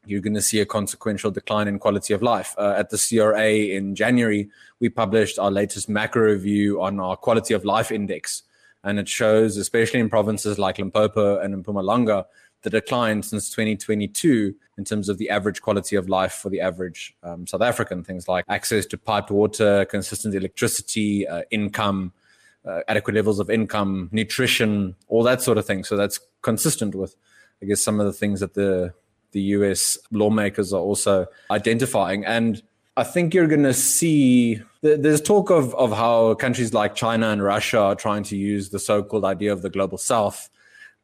you're 0.06 0.22
going 0.22 0.34
to 0.34 0.42
see 0.42 0.60
a 0.60 0.66
consequential 0.66 1.32
decline 1.32 1.68
in 1.68 1.80
quality 1.80 2.14
of 2.14 2.22
life. 2.22 2.56
Uh, 2.58 2.74
at 2.78 2.90
the 2.90 2.98
CRA 2.98 3.52
in 3.52 3.96
January, 3.96 4.50
we 4.80 4.90
published 4.90 5.38
our 5.38 5.52
latest 5.52 5.90
macro 5.90 6.24
review 6.24 6.82
on 6.82 7.00
our 7.00 7.16
quality 7.16 7.54
of 7.54 7.66
life 7.66 7.92
index. 7.92 8.44
And 8.84 8.98
it 8.98 9.08
shows, 9.08 9.58
especially 9.58 10.00
in 10.00 10.10
provinces 10.10 10.58
like 10.58 10.80
Limpopo 10.80 11.40
and 11.40 11.64
Mpumalanga, 11.64 12.26
the 12.64 12.70
decline 12.70 13.24
since 13.24 13.50
2022 13.50 14.54
in 14.78 14.86
terms 14.86 15.10
of 15.10 15.18
the 15.18 15.30
average 15.30 15.62
quality 15.62 15.96
of 15.96 16.10
life 16.10 16.34
for 16.34 16.50
the 16.50 16.62
average 16.62 17.16
um, 17.24 17.46
South 17.46 17.62
African. 17.62 18.04
Things 18.04 18.28
like 18.28 18.46
access 18.48 18.86
to 18.88 18.98
piped 18.98 19.32
water, 19.32 19.86
consistent 19.86 20.36
electricity, 20.36 21.28
uh, 21.28 21.44
income, 21.52 22.12
uh, 22.66 22.82
adequate 22.88 23.16
levels 23.16 23.40
of 23.40 23.50
income, 23.50 24.10
nutrition, 24.12 24.96
all 25.08 25.24
that 25.24 25.42
sort 25.42 25.58
of 25.58 25.66
thing. 25.66 25.84
So 25.84 25.98
that's 25.98 26.20
consistent 26.42 26.96
with 26.96 27.16
I 27.62 27.66
guess 27.66 27.84
some 27.84 28.00
of 28.00 28.06
the 28.06 28.14
things 28.14 28.40
that 28.40 28.54
the 28.54 28.94
the 29.32 29.42
US 29.42 29.98
lawmakers 30.12 30.74
are 30.74 30.82
also 30.82 31.26
identifying. 31.50 32.26
And 32.26 32.62
I 32.98 33.04
think 33.04 33.34
you're 33.34 33.48
going 33.48 33.64
to 33.64 33.74
see 33.74 34.62
there's 34.82 35.22
talk 35.22 35.50
of, 35.50 35.74
of 35.76 35.94
how 35.94 36.34
countries 36.36 36.74
like 36.74 36.96
China 36.96 37.30
and 37.30 37.42
Russia 37.42 37.80
are 37.80 37.96
trying 37.96 38.24
to 38.24 38.38
use 38.38 38.70
the 38.70 38.80
so 38.80 39.04
called 39.04 39.24
idea 39.24 39.54
of 39.54 39.62
the 39.62 39.70
global 39.70 39.98
south, 39.98 40.50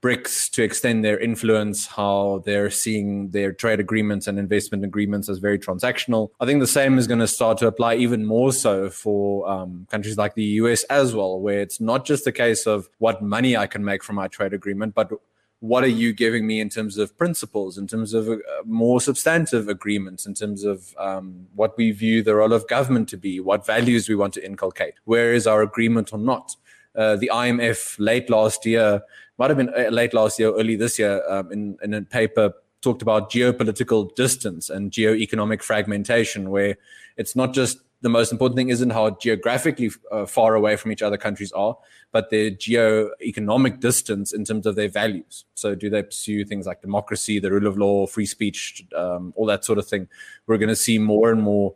BRICS, 0.02 0.50
to 0.52 0.64
extend 0.64 1.06
their 1.06 1.18
influence, 1.20 1.86
how 1.86 2.42
they're 2.44 2.72
seeing 2.72 3.30
their 3.30 3.54
trade 3.54 3.80
agreements 3.80 4.28
and 4.28 4.40
investment 4.40 4.84
agreements 4.84 5.30
as 5.30 5.38
very 5.38 5.60
transactional. 5.60 6.30
I 6.40 6.46
think 6.46 6.60
the 6.60 6.68
same 6.68 6.98
is 6.98 7.08
going 7.08 7.20
to 7.20 7.28
start 7.28 7.60
to 7.60 7.68
apply 7.68 7.96
even 7.96 8.26
more 8.26 8.52
so 8.52 8.90
for 8.90 9.48
um, 9.48 9.88
countries 9.90 10.18
like 10.18 10.34
the 10.34 10.44
US 10.44 10.84
as 10.86 11.16
well, 11.16 11.40
where 11.40 11.62
it's 11.62 11.80
not 11.80 12.04
just 12.04 12.28
a 12.28 12.32
case 12.32 12.66
of 12.66 12.90
what 12.98 13.22
money 13.22 13.56
I 13.56 13.68
can 13.68 13.86
make 13.86 14.04
from 14.04 14.16
my 14.16 14.28
trade 14.28 14.54
agreement, 14.54 14.94
but 14.96 15.12
what 15.60 15.84
are 15.84 15.88
you 15.88 16.14
giving 16.14 16.46
me 16.46 16.60
in 16.60 16.70
terms 16.70 16.98
of 16.98 17.18
principles, 17.18 17.78
in 17.78 17.88
terms 17.88 18.14
of 18.14 18.30
uh, 18.30 18.38
more 18.66 19.02
substantive 19.02 19.68
agreements, 19.68 20.26
in 20.26 20.34
terms 20.34 20.64
of 20.64 20.94
um, 21.00 21.48
what 21.56 21.76
we 21.78 21.92
view 21.92 22.22
the 22.22 22.36
role 22.36 22.54
of 22.54 22.68
government 22.68 23.10
to 23.10 23.18
be, 23.18 23.40
what 23.40 23.66
values 23.66 24.08
we 24.08 24.16
want 24.16 24.34
to 24.36 24.46
inculcate, 24.46 24.94
where 25.06 25.34
is 25.34 25.48
our 25.48 25.62
agreement 25.62 26.14
or 26.14 26.20
not? 26.20 26.56
Uh, 26.96 27.16
the 27.16 27.30
IMF 27.34 27.96
late 28.00 28.30
last 28.30 28.66
year, 28.66 29.02
might 29.38 29.50
have 29.50 29.58
been 29.58 29.74
uh, 29.76 29.90
late 29.90 30.14
last 30.14 30.40
year, 30.40 30.52
early 30.52 30.76
this 30.76 31.00
year, 31.00 31.24
um, 31.30 31.52
in, 31.52 31.78
in 31.82 31.94
a 31.94 32.02
paper 32.02 32.54
talked 32.82 33.02
about 33.02 33.32
geopolitical 33.32 34.14
distance 34.16 34.70
and 34.70 34.92
geoeconomic 34.92 35.64
fragmentation, 35.64 36.50
where 36.52 36.78
it's 37.18 37.36
not 37.36 37.54
just 37.54 37.80
the 38.02 38.10
most 38.10 38.32
important 38.32 38.58
thing 38.58 38.70
isn't 38.70 38.92
how 38.92 39.12
geographically 39.12 39.92
uh, 40.12 40.26
far 40.26 40.56
away 40.56 40.76
from 40.76 40.92
each 40.92 41.02
other 41.02 41.18
countries 41.18 41.52
are, 41.54 41.76
but 42.12 42.30
their 42.30 42.50
geo-economic 42.52 43.80
distance 43.80 44.34
in 44.34 44.46
terms 44.46 44.66
of 44.66 44.76
their 44.76 44.90
values. 44.90 45.46
So, 45.56 45.74
do 45.74 45.90
they 45.90 46.04
pursue 46.04 46.46
things 46.46 46.68
like 46.68 46.82
democracy, 46.82 47.40
the 47.40 47.52
rule 47.52 47.68
of 47.68 47.78
law, 47.78 48.06
free 48.06 48.28
speech, 48.28 48.86
um, 48.96 49.34
all 49.36 49.48
that 49.48 49.66
sort 49.66 49.80
of 49.80 49.88
thing? 49.88 50.08
We're 50.46 50.58
going 50.58 50.70
to 50.70 50.76
see 50.76 51.00
more 51.00 51.32
and 51.32 51.42
more 51.42 51.76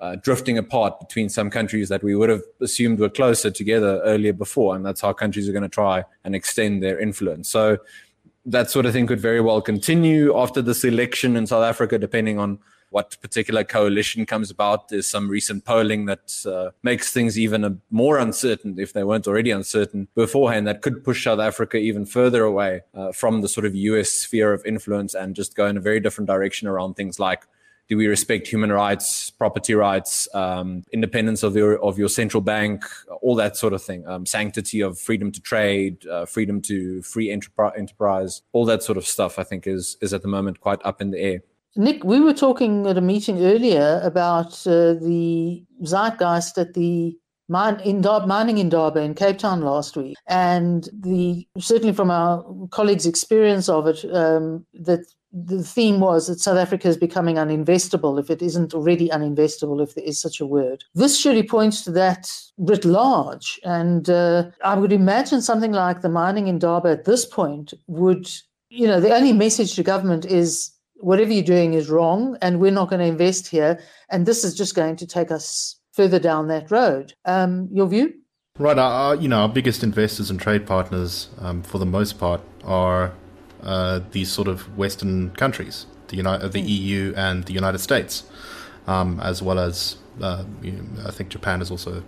uh, 0.00 0.16
drifting 0.16 0.58
apart 0.58 1.00
between 1.00 1.28
some 1.28 1.48
countries 1.48 1.88
that 1.88 2.02
we 2.02 2.14
would 2.14 2.28
have 2.28 2.42
assumed 2.60 2.98
were 2.98 3.08
closer 3.08 3.50
together 3.50 4.02
earlier 4.04 4.32
before, 4.32 4.76
and 4.76 4.84
that's 4.84 5.00
how 5.00 5.12
countries 5.12 5.48
are 5.48 5.52
going 5.52 5.62
to 5.62 5.68
try 5.68 6.04
and 6.24 6.34
extend 6.34 6.82
their 6.82 6.98
influence. 6.98 7.48
So, 7.48 7.78
that 8.44 8.70
sort 8.70 8.84
of 8.84 8.92
thing 8.92 9.06
could 9.06 9.20
very 9.20 9.40
well 9.40 9.62
continue 9.62 10.36
after 10.36 10.60
this 10.60 10.84
election 10.84 11.36
in 11.36 11.46
South 11.46 11.64
Africa, 11.64 11.98
depending 11.98 12.38
on 12.38 12.58
what 12.92 13.16
particular 13.20 13.64
coalition 13.64 14.26
comes 14.26 14.50
about. 14.50 14.88
There's 14.88 15.08
some 15.08 15.28
recent 15.28 15.64
polling 15.64 16.06
that 16.06 16.44
uh, 16.46 16.70
makes 16.82 17.12
things 17.12 17.38
even 17.38 17.80
more 17.90 18.18
uncertain 18.18 18.78
if 18.78 18.92
they 18.92 19.02
weren't 19.02 19.26
already 19.26 19.50
uncertain 19.50 20.08
beforehand. 20.14 20.66
That 20.66 20.82
could 20.82 21.02
push 21.02 21.24
South 21.24 21.40
Africa 21.40 21.78
even 21.78 22.06
further 22.06 22.44
away 22.44 22.82
uh, 22.94 23.12
from 23.12 23.40
the 23.40 23.48
sort 23.48 23.66
of 23.66 23.74
US 23.74 24.10
sphere 24.10 24.52
of 24.52 24.64
influence 24.64 25.14
and 25.14 25.34
just 25.34 25.56
go 25.56 25.66
in 25.66 25.76
a 25.76 25.80
very 25.80 26.00
different 26.00 26.28
direction 26.28 26.68
around 26.68 26.94
things 26.94 27.18
like 27.18 27.46
do 27.88 27.96
we 27.96 28.06
respect 28.06 28.46
human 28.46 28.72
rights, 28.72 29.30
property 29.30 29.74
rights, 29.74 30.28
um, 30.34 30.82
independence 30.92 31.42
of 31.42 31.56
your 31.56 31.78
of 31.82 31.98
your 31.98 32.08
central 32.08 32.40
bank, 32.40 32.84
all 33.20 33.34
that 33.34 33.56
sort 33.56 33.72
of 33.72 33.82
thing, 33.82 34.06
um, 34.06 34.24
sanctity 34.24 34.80
of 34.80 34.98
freedom 34.98 35.30
to 35.32 35.40
trade, 35.40 36.06
uh, 36.06 36.24
freedom 36.24 36.62
to 36.62 37.02
free 37.02 37.30
enterprise, 37.30 38.42
all 38.52 38.64
that 38.64 38.82
sort 38.82 38.96
of 38.96 39.06
stuff. 39.06 39.38
I 39.38 39.44
think 39.44 39.66
is 39.66 39.96
is 40.00 40.14
at 40.14 40.22
the 40.22 40.28
moment 40.28 40.60
quite 40.60 40.80
up 40.84 41.02
in 41.02 41.10
the 41.10 41.18
air. 41.18 41.42
Nick, 41.76 42.04
we 42.04 42.20
were 42.20 42.34
talking 42.34 42.86
at 42.86 42.98
a 42.98 43.00
meeting 43.00 43.42
earlier 43.42 44.00
about 44.02 44.66
uh, 44.66 44.94
the 44.94 45.64
zeitgeist 45.82 46.58
at 46.58 46.74
the 46.74 47.16
mine 47.48 47.80
in 47.80 48.00
Dar- 48.00 48.26
mining 48.26 48.58
in 48.58 48.66
Indaba 48.66 49.00
in 49.00 49.14
Cape 49.14 49.38
Town 49.38 49.62
last 49.62 49.96
week, 49.96 50.16
and 50.26 50.88
the 50.92 51.46
certainly 51.58 51.94
from 51.94 52.10
our 52.10 52.44
colleagues' 52.70 53.06
experience 53.06 53.68
of 53.68 53.86
it, 53.86 54.04
um, 54.14 54.66
that 54.74 55.04
the 55.32 55.62
theme 55.62 56.00
was 56.00 56.26
that 56.26 56.40
South 56.40 56.58
Africa 56.58 56.88
is 56.88 56.98
becoming 56.98 57.36
uninvestable 57.36 58.20
if 58.20 58.28
it 58.28 58.42
isn't 58.42 58.74
already 58.74 59.08
uninvestable, 59.08 59.82
if 59.82 59.94
there 59.94 60.04
is 60.04 60.20
such 60.20 60.40
a 60.40 60.46
word. 60.46 60.84
This 60.94 61.18
surely 61.18 61.42
points 61.42 61.84
to 61.84 61.90
that 61.92 62.30
writ 62.58 62.84
large, 62.84 63.58
and 63.64 64.10
uh, 64.10 64.50
I 64.62 64.74
would 64.74 64.92
imagine 64.92 65.40
something 65.40 65.72
like 65.72 66.02
the 66.02 66.10
mining 66.10 66.48
in 66.48 66.56
Indaba 66.56 66.90
at 66.90 67.04
this 67.06 67.24
point 67.24 67.72
would, 67.86 68.30
you 68.68 68.86
know, 68.86 69.00
the 69.00 69.14
only 69.14 69.32
message 69.32 69.74
to 69.76 69.82
government 69.82 70.26
is 70.26 70.70
whatever 71.02 71.32
you're 71.32 71.42
doing 71.42 71.74
is 71.74 71.90
wrong 71.90 72.36
and 72.40 72.60
we're 72.60 72.70
not 72.70 72.88
going 72.88 73.00
to 73.00 73.06
invest 73.06 73.48
here. 73.48 73.80
And 74.08 74.24
this 74.24 74.44
is 74.44 74.54
just 74.54 74.74
going 74.74 74.96
to 74.96 75.06
take 75.06 75.30
us 75.30 75.76
further 75.92 76.18
down 76.18 76.48
that 76.48 76.70
road. 76.70 77.14
Um, 77.24 77.68
your 77.72 77.86
view? 77.86 78.14
Right. 78.58 78.78
Our, 78.78 79.16
you 79.16 79.28
know, 79.28 79.40
our 79.40 79.48
biggest 79.48 79.82
investors 79.82 80.30
and 80.30 80.40
trade 80.40 80.66
partners, 80.66 81.28
um, 81.38 81.62
for 81.62 81.78
the 81.78 81.86
most 81.86 82.18
part, 82.18 82.40
are 82.64 83.12
uh, 83.62 84.00
these 84.12 84.30
sort 84.30 84.48
of 84.48 84.76
Western 84.76 85.30
countries, 85.30 85.86
the 86.08 86.16
United, 86.16 86.52
the 86.52 86.60
EU 86.60 87.14
and 87.16 87.44
the 87.44 87.52
United 87.52 87.78
States, 87.78 88.24
um, 88.86 89.20
as 89.20 89.42
well 89.42 89.58
as 89.58 89.96
uh, 90.20 90.44
you 90.62 90.72
know, 90.72 90.84
I 91.06 91.10
think 91.10 91.30
Japan 91.30 91.62
is 91.62 91.70
also 91.70 92.02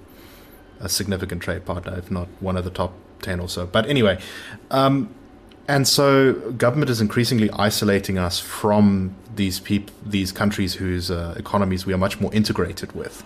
a 0.81 0.89
significant 0.89 1.43
trade 1.43 1.65
partner, 1.65 1.97
if 1.97 2.11
not 2.11 2.29
one 2.41 2.57
of 2.57 2.65
the 2.65 2.71
top 2.71 2.93
ten 3.23 3.41
or 3.41 3.49
so. 3.49 3.67
But 3.67 3.87
anyway, 3.87 4.21
um, 4.71 5.15
and 5.68 5.87
so 5.88 6.35
government 6.53 6.90
is 6.90 7.00
increasingly 7.00 7.50
isolating 7.50 8.18
us 8.18 8.38
from 8.38 9.14
these 9.37 9.61
people, 9.61 9.94
these 10.05 10.33
countries 10.33 10.74
whose 10.74 11.11
uh, 11.11 11.35
economies 11.37 11.87
we 11.87 11.92
are 11.92 11.98
much 11.98 12.20
more 12.20 12.33
integrated 12.33 12.92
with. 12.92 13.24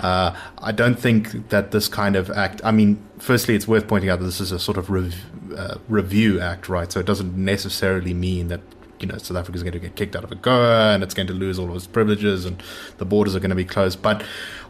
Uh, 0.00 0.34
I 0.58 0.72
don't 0.72 0.98
think 0.98 1.48
that 1.48 1.72
this 1.72 1.88
kind 1.88 2.14
of 2.14 2.30
act. 2.30 2.60
I 2.64 2.70
mean, 2.70 3.02
firstly, 3.18 3.54
it's 3.54 3.66
worth 3.66 3.88
pointing 3.88 4.10
out 4.10 4.20
that 4.20 4.26
this 4.26 4.40
is 4.40 4.52
a 4.52 4.58
sort 4.58 4.76
of 4.76 4.90
rev, 4.90 5.14
uh, 5.56 5.78
review 5.88 6.40
act, 6.40 6.68
right? 6.68 6.90
So 6.92 7.00
it 7.00 7.06
doesn't 7.06 7.36
necessarily 7.36 8.14
mean 8.14 8.48
that 8.48 8.60
you 9.00 9.06
know 9.06 9.18
South 9.18 9.36
Africa 9.36 9.56
is 9.56 9.62
going 9.62 9.72
to 9.72 9.78
get 9.78 9.96
kicked 9.96 10.16
out 10.16 10.24
of 10.24 10.30
AGOA 10.30 10.94
and 10.94 11.02
it's 11.02 11.14
going 11.14 11.28
to 11.28 11.34
lose 11.34 11.58
all 11.58 11.70
of 11.70 11.76
its 11.76 11.86
privileges 11.86 12.44
and 12.44 12.62
the 12.98 13.04
borders 13.04 13.34
are 13.36 13.40
going 13.40 13.50
to 13.50 13.56
be 13.56 13.64
closed. 13.64 14.02
But 14.02 14.22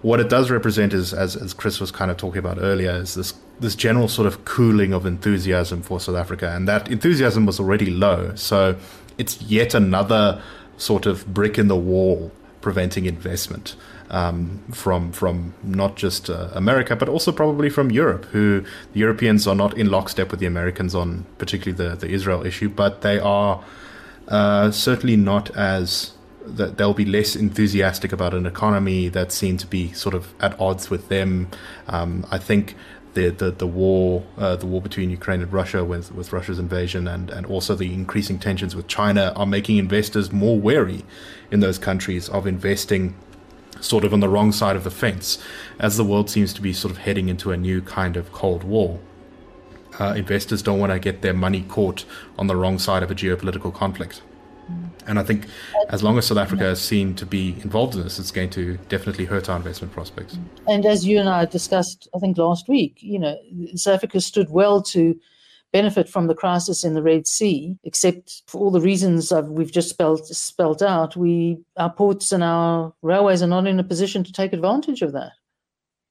what 0.02 0.20
it 0.20 0.28
does 0.28 0.50
represent 0.50 0.92
is, 0.92 1.12
as, 1.12 1.34
as 1.36 1.52
Chris 1.52 1.80
was 1.80 1.90
kind 1.90 2.10
of 2.10 2.16
talking 2.16 2.38
about 2.38 2.58
earlier, 2.60 2.92
is 2.92 3.14
this 3.14 3.34
this 3.60 3.74
general 3.74 4.06
sort 4.06 4.26
of 4.26 4.44
cooling 4.44 4.92
of 4.92 5.04
enthusiasm 5.04 5.82
for 5.82 5.98
South 5.98 6.16
Africa, 6.16 6.52
and 6.54 6.68
that 6.68 6.90
enthusiasm 6.90 7.46
was 7.46 7.58
already 7.58 7.90
low. 7.90 8.34
So 8.36 8.76
it's 9.16 9.40
yet 9.42 9.74
another 9.74 10.40
sort 10.76 11.06
of 11.06 11.26
brick 11.34 11.58
in 11.58 11.66
the 11.68 11.76
wall 11.76 12.30
preventing 12.60 13.06
investment. 13.06 13.76
Um, 14.10 14.64
from 14.72 15.12
from 15.12 15.52
not 15.62 15.96
just 15.96 16.30
uh, 16.30 16.48
America, 16.54 16.96
but 16.96 17.10
also 17.10 17.30
probably 17.30 17.68
from 17.68 17.90
Europe, 17.90 18.24
who 18.26 18.62
the 18.94 19.00
Europeans 19.00 19.46
are 19.46 19.54
not 19.54 19.76
in 19.76 19.90
lockstep 19.90 20.30
with 20.30 20.40
the 20.40 20.46
Americans 20.46 20.94
on 20.94 21.26
particularly 21.36 21.76
the, 21.76 21.94
the 21.94 22.08
Israel 22.08 22.46
issue, 22.46 22.70
but 22.70 23.02
they 23.02 23.18
are 23.18 23.62
uh, 24.28 24.70
certainly 24.70 25.16
not 25.16 25.50
as 25.56 26.12
that 26.44 26.78
they'll 26.78 26.94
be 26.94 27.04
less 27.04 27.36
enthusiastic 27.36 28.12
about 28.12 28.32
an 28.32 28.46
economy 28.46 29.08
that 29.08 29.32
seems 29.32 29.60
to 29.62 29.66
be 29.66 29.92
sort 29.92 30.14
of 30.14 30.32
at 30.40 30.58
odds 30.58 30.88
with 30.88 31.08
them. 31.08 31.48
Um, 31.88 32.26
I 32.30 32.38
think 32.38 32.74
the 33.14 33.30
the, 33.30 33.50
the 33.50 33.66
war 33.66 34.24
uh, 34.36 34.56
the 34.56 34.66
war 34.66 34.80
between 34.80 35.10
Ukraine 35.10 35.42
and 35.42 35.52
Russia 35.52 35.84
with 35.84 36.12
with 36.12 36.32
Russia's 36.32 36.58
invasion 36.58 37.06
and 37.08 37.30
and 37.30 37.46
also 37.46 37.74
the 37.74 37.92
increasing 37.92 38.38
tensions 38.38 38.74
with 38.76 38.86
China 38.86 39.32
are 39.36 39.46
making 39.46 39.76
investors 39.76 40.32
more 40.32 40.58
wary 40.58 41.04
in 41.50 41.60
those 41.60 41.78
countries 41.78 42.28
of 42.28 42.46
investing 42.46 43.14
sort 43.80 44.04
of 44.04 44.12
on 44.12 44.20
the 44.20 44.28
wrong 44.28 44.50
side 44.52 44.76
of 44.76 44.84
the 44.84 44.90
fence 44.90 45.38
as 45.78 45.96
the 45.96 46.04
world 46.04 46.28
seems 46.28 46.52
to 46.52 46.60
be 46.60 46.72
sort 46.72 46.90
of 46.90 46.98
heading 46.98 47.28
into 47.28 47.52
a 47.52 47.56
new 47.56 47.80
kind 47.80 48.16
of 48.16 48.32
cold 48.32 48.64
war 48.64 48.98
uh, 49.98 50.14
investors 50.16 50.62
don't 50.62 50.78
want 50.78 50.92
to 50.92 50.98
get 50.98 51.22
their 51.22 51.34
money 51.34 51.62
caught 51.62 52.04
on 52.38 52.46
the 52.46 52.56
wrong 52.56 52.78
side 52.78 53.02
of 53.02 53.10
a 53.10 53.14
geopolitical 53.14 53.72
conflict. 53.72 54.22
And 55.06 55.18
I 55.18 55.22
think 55.22 55.46
as 55.88 56.02
long 56.02 56.18
as 56.18 56.26
South 56.26 56.36
Africa 56.36 56.66
is 56.66 56.80
seen 56.80 57.14
to 57.14 57.24
be 57.24 57.56
involved 57.62 57.94
in 57.94 58.02
this, 58.02 58.18
it's 58.18 58.30
going 58.30 58.50
to 58.50 58.76
definitely 58.90 59.24
hurt 59.24 59.48
our 59.48 59.56
investment 59.56 59.92
prospects. 59.92 60.38
And 60.66 60.84
as 60.84 61.06
you 61.06 61.18
and 61.18 61.28
I 61.28 61.46
discussed, 61.46 62.08
I 62.14 62.18
think 62.18 62.36
last 62.36 62.68
week, 62.68 62.98
you 63.00 63.18
know, 63.18 63.38
South 63.74 63.94
Africa 63.94 64.20
stood 64.20 64.50
well 64.50 64.82
to 64.82 65.18
benefit 65.72 66.08
from 66.08 66.26
the 66.26 66.34
crisis 66.34 66.84
in 66.84 66.94
the 66.94 67.02
Red 67.02 67.26
Sea, 67.26 67.76
except 67.84 68.42
for 68.46 68.58
all 68.58 68.70
the 68.70 68.80
reasons 68.80 69.32
we've 69.32 69.72
just 69.72 69.88
spelled 69.88 70.26
spelled 70.26 70.82
out. 70.82 71.16
We 71.16 71.58
our 71.76 71.92
ports 71.92 72.32
and 72.32 72.44
our 72.44 72.92
railways 73.02 73.42
are 73.42 73.46
not 73.46 73.66
in 73.66 73.80
a 73.80 73.84
position 73.84 74.24
to 74.24 74.32
take 74.32 74.52
advantage 74.52 75.02
of 75.02 75.12
that. 75.12 75.32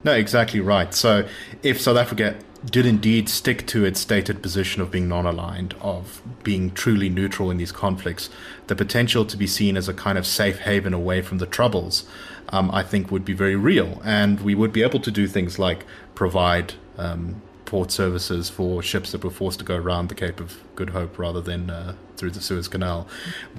No, 0.04 0.14
exactly 0.14 0.60
right. 0.60 0.94
So 0.94 1.28
if 1.64 1.82
South 1.82 1.98
Africa 1.98 2.38
did 2.64 2.86
indeed 2.86 3.28
stick 3.28 3.66
to 3.68 3.84
its 3.84 4.00
stated 4.00 4.42
position 4.42 4.82
of 4.82 4.92
being 4.92 5.08
non 5.08 5.26
aligned, 5.26 5.74
of 5.82 6.22
being 6.44 6.72
truly 6.72 7.10
neutral 7.10 7.50
in 7.50 7.58
these 7.58 7.72
conflicts, 7.72 8.30
the 8.68 8.76
potential 8.76 9.26
to 9.26 9.36
be 9.36 9.48
seen 9.48 9.76
as 9.76 9.90
a 9.90 9.94
kind 9.94 10.18
of 10.18 10.28
safe 10.28 10.60
haven 10.60 10.94
away 10.94 11.22
from 11.22 11.40
the 11.40 11.48
troubles, 11.48 12.06
um, 12.50 12.70
I 12.72 12.84
think 12.84 13.12
would 13.12 13.26
be 13.26 13.34
very 13.34 13.56
real. 13.56 14.02
And 14.06 14.40
we 14.42 14.54
would 14.54 14.72
be 14.72 14.84
able 14.84 15.00
to 15.00 15.12
do 15.12 15.28
things 15.28 15.58
like 15.58 15.84
provide 16.14 16.76
um, 16.98 17.42
port 17.66 17.92
services 17.92 18.50
for 18.50 18.84
ships 18.84 19.12
that 19.12 19.24
were 19.24 19.32
forced 19.32 19.60
to 19.60 19.66
go 19.66 19.76
around 19.76 20.10
the 20.10 20.16
Cape 20.16 20.40
of 20.40 20.64
Good 20.76 20.92
Hope 20.92 21.18
rather 21.18 21.42
than 21.42 21.72
uh, 21.72 21.96
through 22.18 22.32
the 22.32 22.42
Suez 22.42 22.68
Canal. 22.68 23.08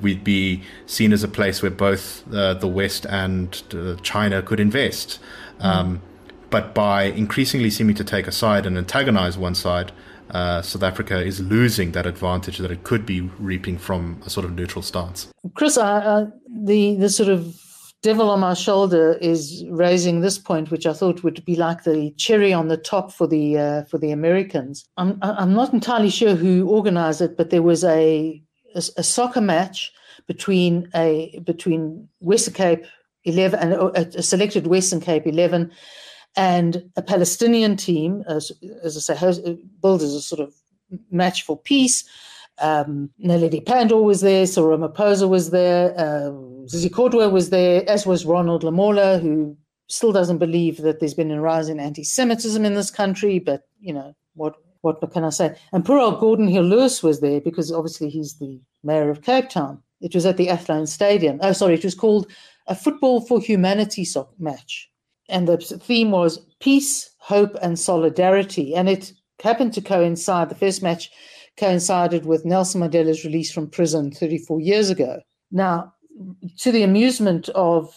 We'd 0.01 0.23
be 0.23 0.63
seen 0.87 1.13
as 1.13 1.25
a 1.25 1.29
place 1.29 1.63
where 1.63 1.71
both 1.71 2.23
uh, 2.33 2.55
the 2.55 2.69
West 2.69 3.07
and 3.07 3.61
uh, 3.75 3.97
China 4.03 4.41
could 4.41 4.61
invest. 4.61 5.19
Um, 5.61 6.01
but 6.51 6.75
by 6.75 7.05
increasingly 7.05 7.71
seeming 7.71 7.95
to 7.97 8.05
take 8.05 8.27
a 8.27 8.33
side 8.33 8.67
and 8.67 8.77
antagonize 8.77 9.37
one 9.39 9.55
side, 9.55 9.93
uh, 10.31 10.63
South 10.63 10.83
Africa 10.83 11.23
is 11.23 11.41
losing 11.41 11.93
that 11.93 12.07
advantage 12.07 12.59
that 12.59 12.71
it 12.71 12.85
could 12.85 13.07
be 13.07 13.23
reaping 13.39 13.79
from 13.79 14.21
a 14.27 14.31
sort 14.31 14.45
of 14.45 14.53
neutral 14.53 14.83
stance. 14.83 15.29
Chris, 15.55 15.77
uh, 15.77 15.85
uh, 15.85 16.27
the 16.65 16.97
the 16.97 17.09
sort 17.09 17.29
of 17.29 17.59
devil 18.03 18.31
on 18.31 18.41
my 18.41 18.55
shoulder 18.55 19.19
is 19.21 19.65
raising 19.71 20.21
this 20.21 20.39
point, 20.39 20.71
which 20.71 20.87
I 20.87 20.93
thought 20.93 21.25
would 21.25 21.45
be 21.45 21.57
like 21.57 21.85
the 21.85 22.13
cherry 22.17 22.53
on 22.53 22.69
the 22.69 22.77
top 22.77 23.13
for 23.13 23.27
the 23.27 23.59
uh, 23.59 23.85
for 23.85 23.99
the 23.99 24.11
Americans. 24.11 24.85
I'm 24.97 25.19
I'm 25.23 25.55
not 25.55 25.73
entirely 25.73 26.11
sure 26.11 26.35
who 26.35 26.69
organised 26.69 27.21
it, 27.21 27.37
but 27.37 27.51
there 27.51 27.63
was 27.63 27.85
a, 27.85 28.43
a, 28.75 28.83
a 28.97 29.03
soccer 29.03 29.41
match 29.41 29.93
between 30.27 30.89
a 30.95 31.41
between 31.45 32.09
Western 32.21 32.55
Cape 32.55 32.85
eleven 33.25 33.59
and 33.61 33.73
a, 33.73 34.19
a 34.19 34.23
selected 34.23 34.67
Western 34.67 35.01
Cape 35.01 35.27
eleven 35.27 35.71
and 36.39 36.89
a 36.97 37.03
Palestinian 37.03 37.77
team, 37.77 38.23
as, 38.29 38.53
as 38.85 38.97
I 38.97 39.01
say, 39.01 39.17
has, 39.17 39.41
billed 39.83 40.03
as 40.03 40.15
a 40.15 40.23
sort 40.23 40.41
of 40.41 40.55
match 41.11 41.43
for 41.43 41.59
peace. 41.59 42.05
Um, 42.61 43.11
Naledi 43.21 43.65
Pandor 43.65 44.03
was 44.05 44.21
there, 44.21 44.47
Cyril 44.47 44.79
was 45.29 45.51
there, 45.51 45.95
uh, 45.99 46.31
Zizi 46.69 46.91
Kodwa 46.91 47.31
was 47.31 47.51
there, 47.51 47.89
as 47.91 48.07
was 48.07 48.25
Ronald 48.25 48.63
Lamola, 48.63 49.21
who 49.21 49.57
still 49.89 50.13
doesn't 50.13 50.39
believe 50.39 50.79
that 50.79 51.01
there's 51.01 51.15
been 51.15 51.33
a 51.33 51.41
rise 51.41 51.69
in 51.69 51.81
anti-Semitism 51.81 52.65
in 52.65 52.75
this 52.75 52.91
country, 52.91 53.41
but 53.41 53.63
you 53.81 53.93
know 53.93 54.15
what 54.35 54.55
what 54.83 55.01
can 55.13 55.25
I 55.25 55.31
say? 55.31 55.57
And 55.73 55.85
poor 55.85 55.99
old 55.99 56.21
Geordin 56.21 56.51
Hill 56.51 56.63
Lewis 56.63 57.03
was 57.03 57.21
there 57.21 57.41
because 57.41 57.73
obviously 57.73 58.11
he's 58.11 58.39
the 58.39 58.61
mayor 58.85 59.11
of 59.11 59.23
Cape 59.23 59.49
Town. 59.49 59.83
It 60.01 60.15
was 60.15 60.25
at 60.25 60.37
the 60.37 60.51
Athlone 60.51 60.87
Stadium. 60.87 61.41
Oh, 61.43 61.53
sorry, 61.53 61.75
it 61.75 61.85
was 61.85 61.97
called 61.97 62.31
a 62.69 62.77
Football 62.77 63.21
for 63.23 63.41
Humanity 63.41 64.07
match 64.39 64.89
and 65.29 65.47
the 65.47 65.59
theme 65.59 66.11
was 66.11 66.39
peace, 66.61 67.11
hope, 67.19 67.57
and 67.63 67.79
solidarity. 67.79 68.75
And 68.75 68.89
it 68.89 69.13
happened 69.43 69.73
to 69.75 69.81
coincide, 69.81 70.49
the 70.49 70.55
first 70.55 70.83
match 70.83 71.11
coincided 71.57 72.25
with 72.25 72.45
Nelson 72.45 72.81
Mandela's 72.81 73.25
release 73.25 73.53
from 73.53 73.69
prison 73.69 74.11
34 74.11 74.61
years 74.61 74.91
ago. 74.91 75.21
Now, 75.51 75.93
to 76.59 76.73
the 76.73 76.83
amusement 76.83 77.49
of 77.51 77.95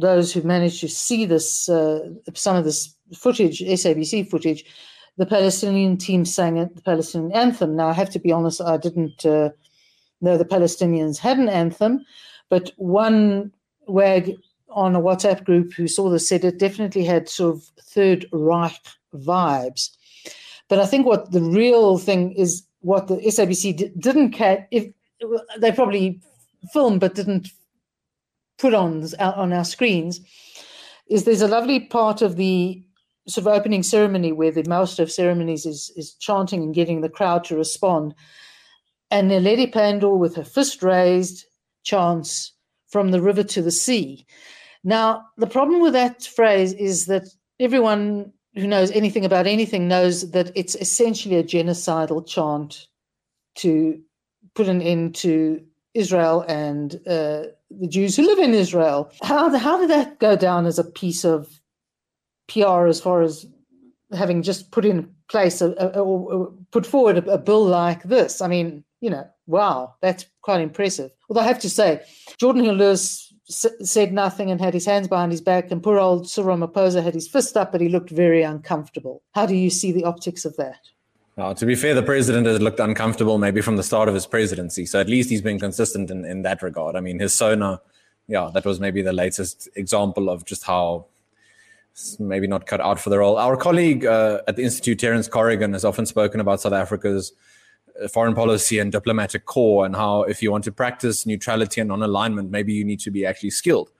those 0.00 0.32
who 0.32 0.42
managed 0.42 0.80
to 0.80 0.88
see 0.88 1.24
this, 1.24 1.68
uh, 1.68 2.00
some 2.34 2.56
of 2.56 2.64
this 2.64 2.94
footage, 3.14 3.60
SABC 3.60 4.28
footage, 4.28 4.64
the 5.16 5.26
Palestinian 5.26 5.96
team 5.96 6.24
sang 6.24 6.56
the 6.56 6.82
Palestinian 6.82 7.32
anthem. 7.32 7.76
Now, 7.76 7.88
I 7.88 7.94
have 7.94 8.10
to 8.10 8.18
be 8.18 8.32
honest, 8.32 8.60
I 8.60 8.76
didn't 8.76 9.24
uh, 9.24 9.50
know 10.20 10.36
the 10.36 10.44
Palestinians 10.44 11.18
had 11.18 11.38
an 11.38 11.48
anthem, 11.48 12.04
but 12.50 12.72
one 12.76 13.52
wag 13.86 14.34
on 14.76 14.94
a 14.94 15.00
WhatsApp 15.00 15.42
group 15.44 15.72
who 15.72 15.88
saw 15.88 16.10
this 16.10 16.28
said 16.28 16.44
it 16.44 16.58
definitely 16.58 17.02
had 17.02 17.28
sort 17.28 17.56
of 17.56 17.62
Third 17.80 18.26
Reich 18.30 18.78
vibes. 19.14 19.90
But 20.68 20.78
I 20.78 20.86
think 20.86 21.06
what 21.06 21.32
the 21.32 21.40
real 21.40 21.98
thing 21.98 22.32
is 22.32 22.62
what 22.80 23.08
the 23.08 23.16
SABC 23.16 23.76
d- 23.76 23.92
didn't 23.98 24.32
catch, 24.32 24.66
if 24.70 24.92
they 25.58 25.72
probably 25.72 26.20
filmed 26.72 27.00
but 27.00 27.14
didn't 27.14 27.48
put 28.58 28.74
on 28.74 29.04
uh, 29.18 29.32
on 29.34 29.52
our 29.52 29.64
screens, 29.64 30.20
is 31.08 31.24
there's 31.24 31.42
a 31.42 31.48
lovely 31.48 31.80
part 31.80 32.20
of 32.20 32.36
the 32.36 32.82
sort 33.28 33.46
of 33.46 33.52
opening 33.52 33.82
ceremony 33.82 34.30
where 34.30 34.52
the 34.52 34.62
master 34.68 35.02
of 35.02 35.10
ceremonies 35.10 35.64
is 35.64 35.90
is 35.96 36.12
chanting 36.14 36.62
and 36.62 36.74
getting 36.74 37.00
the 37.00 37.08
crowd 37.08 37.44
to 37.44 37.56
respond, 37.56 38.14
and 39.10 39.30
the 39.30 39.36
Naledi 39.36 39.72
Pandor 39.72 40.18
with 40.18 40.36
her 40.36 40.44
fist 40.44 40.82
raised 40.82 41.46
chants 41.82 42.52
from 42.88 43.10
the 43.10 43.22
river 43.22 43.42
to 43.42 43.62
the 43.62 43.70
sea. 43.70 44.26
Now, 44.86 45.26
the 45.36 45.48
problem 45.48 45.80
with 45.80 45.94
that 45.94 46.22
phrase 46.22 46.72
is 46.72 47.06
that 47.06 47.24
everyone 47.58 48.32
who 48.54 48.68
knows 48.68 48.92
anything 48.92 49.24
about 49.24 49.48
anything 49.48 49.88
knows 49.88 50.30
that 50.30 50.52
it's 50.54 50.76
essentially 50.76 51.34
a 51.34 51.42
genocidal 51.42 52.24
chant 52.24 52.86
to 53.56 54.00
put 54.54 54.68
an 54.68 54.80
end 54.80 55.16
to 55.16 55.60
Israel 55.94 56.42
and 56.46 56.94
uh, 57.04 57.50
the 57.68 57.88
Jews 57.88 58.14
who 58.14 58.24
live 58.26 58.38
in 58.38 58.54
Israel. 58.54 59.10
How, 59.22 59.54
how 59.58 59.76
did 59.76 59.90
that 59.90 60.20
go 60.20 60.36
down 60.36 60.66
as 60.66 60.78
a 60.78 60.84
piece 60.84 61.24
of 61.24 61.60
PR 62.46 62.86
as 62.86 63.00
far 63.00 63.22
as 63.22 63.44
having 64.12 64.40
just 64.40 64.70
put 64.70 64.84
in 64.84 65.12
place 65.28 65.60
or 65.60 66.52
put 66.70 66.86
forward 66.86 67.18
a, 67.18 67.32
a 67.32 67.38
bill 67.38 67.64
like 67.64 68.04
this? 68.04 68.40
I 68.40 68.46
mean, 68.46 68.84
you 69.00 69.10
know, 69.10 69.28
wow, 69.48 69.96
that's 70.00 70.26
quite 70.42 70.60
impressive. 70.60 71.10
Although 71.28 71.40
I 71.40 71.48
have 71.48 71.58
to 71.60 71.70
say, 71.70 72.02
Geordin 72.40 72.62
Hill 72.62 72.74
Lewis 72.74 73.25
said 73.48 74.12
nothing 74.12 74.50
and 74.50 74.60
had 74.60 74.74
his 74.74 74.86
hands 74.86 75.08
behind 75.08 75.32
his 75.32 75.40
back, 75.40 75.70
and 75.70 75.82
poor 75.82 75.98
old 75.98 76.28
Cyril 76.28 76.56
Ramaphosa 76.56 77.02
had 77.02 77.14
his 77.14 77.28
fist 77.28 77.56
up, 77.56 77.72
but 77.72 77.80
he 77.80 77.88
looked 77.88 78.10
very 78.10 78.42
uncomfortable. 78.42 79.22
How 79.34 79.46
do 79.46 79.54
you 79.54 79.70
see 79.70 79.92
the 79.92 80.04
optics 80.04 80.44
of 80.44 80.56
that? 80.56 80.80
Well, 81.36 81.54
to 81.54 81.66
be 81.66 81.74
fair, 81.74 81.94
the 81.94 82.02
president 82.02 82.46
has 82.46 82.60
looked 82.60 82.80
uncomfortable 82.80 83.38
maybe 83.38 83.60
from 83.60 83.76
the 83.76 83.82
start 83.82 84.08
of 84.08 84.14
his 84.14 84.26
presidency. 84.26 84.86
So 84.86 85.00
at 85.00 85.08
least 85.08 85.28
he's 85.28 85.42
been 85.42 85.60
consistent 85.60 86.10
in, 86.10 86.24
in 86.24 86.42
that 86.42 86.62
regard. 86.62 86.96
I 86.96 87.00
mean, 87.00 87.18
his 87.18 87.34
SONA, 87.34 87.80
yeah, 88.26 88.50
that 88.54 88.64
was 88.64 88.80
maybe 88.80 89.02
the 89.02 89.12
latest 89.12 89.68
example 89.76 90.30
of 90.30 90.44
just 90.46 90.64
how 90.64 91.06
maybe 92.18 92.46
not 92.46 92.66
cut 92.66 92.80
out 92.80 92.98
for 92.98 93.10
the 93.10 93.18
role. 93.18 93.36
Our 93.36 93.56
colleague 93.56 94.04
uh, 94.04 94.40
at 94.48 94.56
the 94.56 94.62
Institute, 94.62 94.98
Terence 94.98 95.28
Corrigan, 95.28 95.72
has 95.74 95.84
often 95.84 96.06
spoken 96.06 96.40
about 96.40 96.60
South 96.60 96.72
Africa's 96.72 97.32
foreign 98.08 98.34
policy 98.34 98.78
and 98.78 98.92
diplomatic 98.92 99.46
corps, 99.46 99.84
and 99.86 99.96
how 99.96 100.22
if 100.22 100.42
you 100.42 100.50
want 100.52 100.64
to 100.64 100.72
practice 100.72 101.26
neutrality 101.26 101.80
and 101.80 101.88
non 101.88 102.02
alignment, 102.02 102.50
maybe 102.50 102.72
you 102.72 102.84
need 102.84 103.00
to 103.00 103.10
be 103.10 103.24
actually 103.24 103.50
skilled 103.50 103.90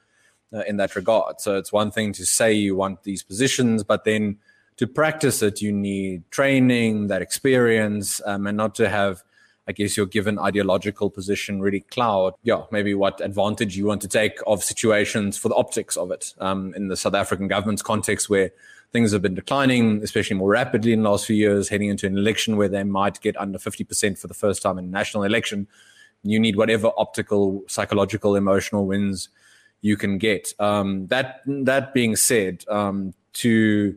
uh, 0.52 0.62
in 0.66 0.76
that 0.76 0.94
regard. 0.96 1.40
So 1.40 1.56
it's 1.56 1.72
one 1.72 1.90
thing 1.90 2.12
to 2.14 2.26
say 2.26 2.52
you 2.52 2.76
want 2.76 3.02
these 3.02 3.22
positions, 3.22 3.84
but 3.84 4.04
then 4.04 4.38
to 4.76 4.86
practice 4.86 5.42
it, 5.42 5.62
you 5.62 5.72
need 5.72 6.30
training, 6.30 7.08
that 7.08 7.22
experience, 7.22 8.20
um, 8.26 8.46
and 8.46 8.56
not 8.56 8.74
to 8.76 8.88
have, 8.88 9.22
I 9.66 9.72
guess, 9.72 9.96
your 9.96 10.06
given 10.06 10.38
ideological 10.38 11.10
position 11.10 11.60
really 11.60 11.80
cloud, 11.80 12.34
yeah, 12.42 12.62
maybe 12.70 12.94
what 12.94 13.20
advantage 13.20 13.76
you 13.76 13.86
want 13.86 14.02
to 14.02 14.08
take 14.08 14.38
of 14.46 14.62
situations 14.62 15.38
for 15.38 15.48
the 15.48 15.54
optics 15.54 15.96
of 15.96 16.10
it. 16.10 16.34
Um, 16.38 16.74
in 16.74 16.88
the 16.88 16.96
South 16.96 17.14
African 17.14 17.48
government's 17.48 17.82
context, 17.82 18.28
where 18.28 18.50
things 18.92 19.12
have 19.12 19.22
been 19.22 19.34
declining, 19.34 20.02
especially 20.02 20.36
more 20.36 20.50
rapidly 20.50 20.92
in 20.92 21.02
the 21.02 21.10
last 21.10 21.26
few 21.26 21.36
years, 21.36 21.68
heading 21.68 21.88
into 21.88 22.06
an 22.06 22.16
election 22.16 22.56
where 22.56 22.68
they 22.68 22.84
might 22.84 23.20
get 23.20 23.36
under 23.36 23.58
50% 23.58 24.18
for 24.18 24.26
the 24.26 24.34
first 24.34 24.62
time 24.62 24.78
in 24.78 24.86
a 24.86 24.88
national 24.88 25.24
election. 25.24 25.66
You 26.22 26.40
need 26.40 26.56
whatever 26.56 26.90
optical, 26.96 27.64
psychological, 27.68 28.36
emotional 28.36 28.86
wins 28.86 29.28
you 29.80 29.96
can 29.96 30.18
get. 30.18 30.52
Um, 30.58 31.06
that 31.08 31.42
that 31.46 31.94
being 31.94 32.16
said, 32.16 32.64
um, 32.68 33.14
to 33.34 33.96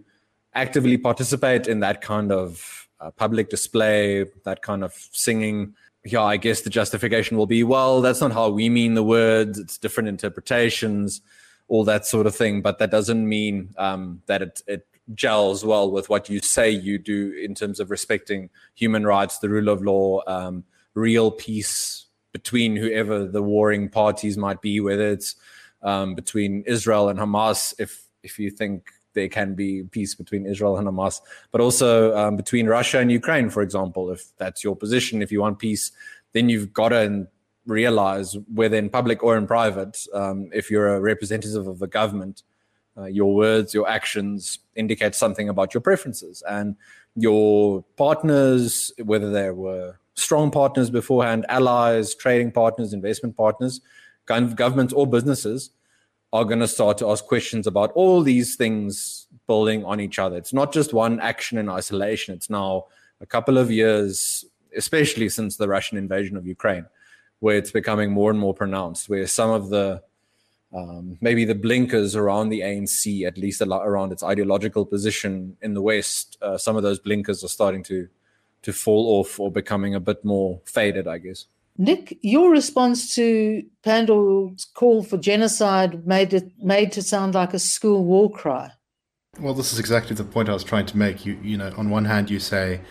actively 0.54 0.98
participate 0.98 1.68
in 1.68 1.80
that 1.80 2.02
kind 2.02 2.32
of 2.32 2.88
uh, 3.00 3.12
public 3.12 3.50
display, 3.50 4.26
that 4.44 4.62
kind 4.62 4.84
of 4.84 4.94
singing, 5.12 5.74
yeah, 6.06 6.24
I 6.24 6.38
guess 6.38 6.62
the 6.62 6.70
justification 6.70 7.38
will 7.38 7.46
be, 7.46 7.64
well, 7.64 8.02
that's 8.02 8.22
not 8.22 8.32
how 8.32 8.50
we 8.50 8.70
mean 8.70 8.94
the 8.94 9.04
words. 9.04 9.60
It's 9.60 9.78
different 9.78 10.10
interpretations, 10.10 11.22
all 11.70 11.86
that 11.86 12.06
sort 12.06 12.28
of 12.28 12.36
thing. 12.36 12.62
But 12.62 12.80
that 12.80 12.92
doesn't 12.92 13.28
mean 13.28 13.74
um, 13.78 14.22
that 14.26 14.42
it, 14.42 14.62
it 14.68 14.88
gels 15.16 15.64
well 15.64 15.90
with 15.90 16.10
what 16.10 16.30
you 16.30 16.40
say 16.40 16.70
you 16.70 16.98
do 16.98 17.32
in 17.32 17.56
terms 17.56 17.80
of 17.80 17.90
respecting 17.90 18.50
human 18.76 19.06
rights, 19.06 19.40
the 19.40 19.50
rule 19.50 19.70
of 19.70 19.82
law, 19.82 20.22
um, 20.28 20.64
real 20.94 21.32
peace 21.32 22.06
between 22.32 22.76
whoever 22.76 23.26
the 23.26 23.42
warring 23.42 23.90
parties 23.90 24.38
might 24.38 24.62
be, 24.62 24.80
whether 24.80 25.08
it's 25.08 25.36
um, 25.82 26.14
between 26.14 26.64
Israel 26.68 27.10
and 27.10 27.20
Hamas, 27.20 27.74
if 27.80 28.06
if 28.22 28.38
you 28.38 28.52
think 28.52 28.90
there 29.14 29.30
can 29.30 29.56
be 29.56 29.84
peace 29.84 30.14
between 30.14 30.46
Israel 30.46 30.78
and 30.78 30.88
Hamas, 30.88 31.22
but 31.52 31.62
also 31.62 32.16
um, 32.16 32.36
between 32.36 32.68
Russia 32.68 33.00
and 33.00 33.12
Ukraine, 33.12 33.50
for 33.50 33.62
example. 33.62 34.12
If 34.12 34.26
that's 34.38 34.64
your 34.64 34.76
position, 34.76 35.22
if 35.22 35.32
you 35.32 35.42
want 35.42 35.58
peace, 35.58 35.92
then 36.34 36.50
you've 36.50 36.74
got 36.74 36.90
to 36.90 37.28
realize, 37.66 38.38
whether 38.54 38.78
in 38.78 38.90
public 38.90 39.24
or 39.24 39.38
in 39.38 39.48
private, 39.48 40.06
um, 40.14 40.50
if 40.54 40.70
you're 40.72 40.96
a 40.96 41.00
representative 41.00 41.68
of 41.68 41.80
the 41.80 41.88
government, 41.88 42.44
uh, 42.98 43.06
your 43.06 43.34
words, 43.36 43.74
your 43.74 43.88
actions 43.88 44.60
indicate 44.76 45.16
something 45.16 45.50
about 45.50 45.74
your 45.74 45.82
preferences 45.82 46.44
and 46.50 46.76
your 47.16 47.84
partners, 47.96 48.92
whether 49.04 49.32
they 49.32 49.52
were 49.52 50.00
strong 50.16 50.52
partners 50.52 50.90
beforehand, 50.90 51.46
allies, 51.50 52.14
trading 52.16 52.52
partners, 52.52 52.94
investment 52.94 53.38
partners, 53.38 53.82
governments 54.26 54.94
or 54.94 55.08
businesses 55.08 55.72
are 56.32 56.46
going 56.46 56.60
to 56.60 56.68
start 56.68 56.98
to 57.00 57.10
ask 57.10 57.26
questions 57.26 57.66
about 57.66 57.92
all 57.94 58.22
these 58.22 58.56
things 58.56 59.28
building 59.48 59.84
on 59.84 60.00
each 60.00 60.20
other. 60.20 60.38
It's 60.38 60.54
not 60.54 60.72
just 60.72 60.94
one 60.94 61.20
action 61.20 61.58
in 61.58 61.70
isolation. 61.70 62.36
It's 62.36 62.50
now 62.50 62.86
a 63.20 63.26
couple 63.26 63.58
of 63.58 63.72
years, 63.72 64.46
especially 64.78 65.30
since 65.30 65.58
the 65.58 65.68
Russian 65.68 65.98
invasion 65.98 66.38
of 66.38 66.46
Ukraine, 66.46 66.86
where 67.40 67.58
it's 67.58 67.72
becoming 67.72 68.12
more 68.12 68.32
and 68.32 68.40
more 68.40 68.54
pronounced, 68.54 69.10
where 69.10 69.28
some 69.28 69.50
of 69.50 69.70
the 69.70 70.02
um, 70.76 71.18
maybe 71.20 71.46
the 71.46 71.56
blinkers 71.56 72.16
around 72.16 72.50
the 72.50 72.62
ANC, 72.62 73.26
at 73.26 73.38
least 73.38 73.62
around 73.62 74.12
its 74.12 74.22
ideological 74.22 74.86
position 74.86 75.58
in 75.62 75.74
the 75.74 75.82
West, 75.82 76.38
uh, 76.44 76.58
some 76.58 76.76
of 76.76 76.84
those 76.84 77.00
blinkers 77.00 77.44
are 77.44 77.48
starting 77.48 77.84
to 77.84 78.08
to 78.62 78.74
fall 78.74 79.20
off 79.20 79.40
or 79.40 79.52
becoming 79.52 79.96
a 79.96 80.00
bit 80.00 80.24
more 80.26 80.62
faded, 80.66 81.08
I 81.08 81.18
guess. 81.20 81.46
Nick, 81.78 82.18
your 82.22 82.52
response 82.52 83.16
to 83.16 83.64
Pandor's 83.84 84.66
call 84.66 85.02
for 85.02 85.18
genocide 85.18 86.06
made 86.06 86.34
it 86.34 86.52
made 86.62 86.92
to 86.92 87.02
sound 87.02 87.36
like 87.36 87.54
a 87.54 87.60
school 87.60 88.04
war 88.04 88.30
cry. 88.30 88.72
Well, 89.40 89.54
this 89.54 89.72
is 89.72 89.80
exactly 89.80 90.14
the 90.16 90.26
point 90.26 90.50
I 90.50 90.54
was 90.54 90.66
trying 90.66 90.88
to 90.88 90.98
make. 90.98 91.26
You, 91.26 91.40
you 91.42 91.56
know, 91.56 91.74
on 91.78 91.90
one 91.90 92.04
hand, 92.04 92.30
you 92.30 92.40
say 92.40 92.82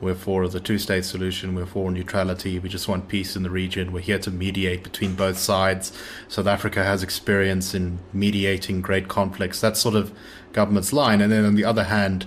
we're 0.00 0.14
for 0.14 0.48
the 0.48 0.60
two-state 0.60 1.04
solution, 1.04 1.54
we're 1.54 1.66
for 1.66 1.90
neutrality, 1.90 2.58
we 2.58 2.68
just 2.68 2.88
want 2.88 3.08
peace 3.08 3.36
in 3.36 3.42
the 3.42 3.50
region, 3.50 3.92
we're 3.92 4.00
here 4.00 4.18
to 4.18 4.30
mediate 4.30 4.82
between 4.82 5.14
both 5.14 5.38
sides. 5.38 5.92
South 6.28 6.46
Africa 6.46 6.82
has 6.84 7.02
experience 7.02 7.74
in 7.74 7.98
mediating 8.12 8.80
great 8.80 9.08
conflicts. 9.08 9.60
That's 9.60 9.80
sort 9.80 9.94
of 9.94 10.12
government's 10.52 10.92
line. 10.92 11.20
And 11.20 11.30
then 11.30 11.44
on 11.44 11.54
the 11.54 11.64
other 11.64 11.84
hand, 11.84 12.26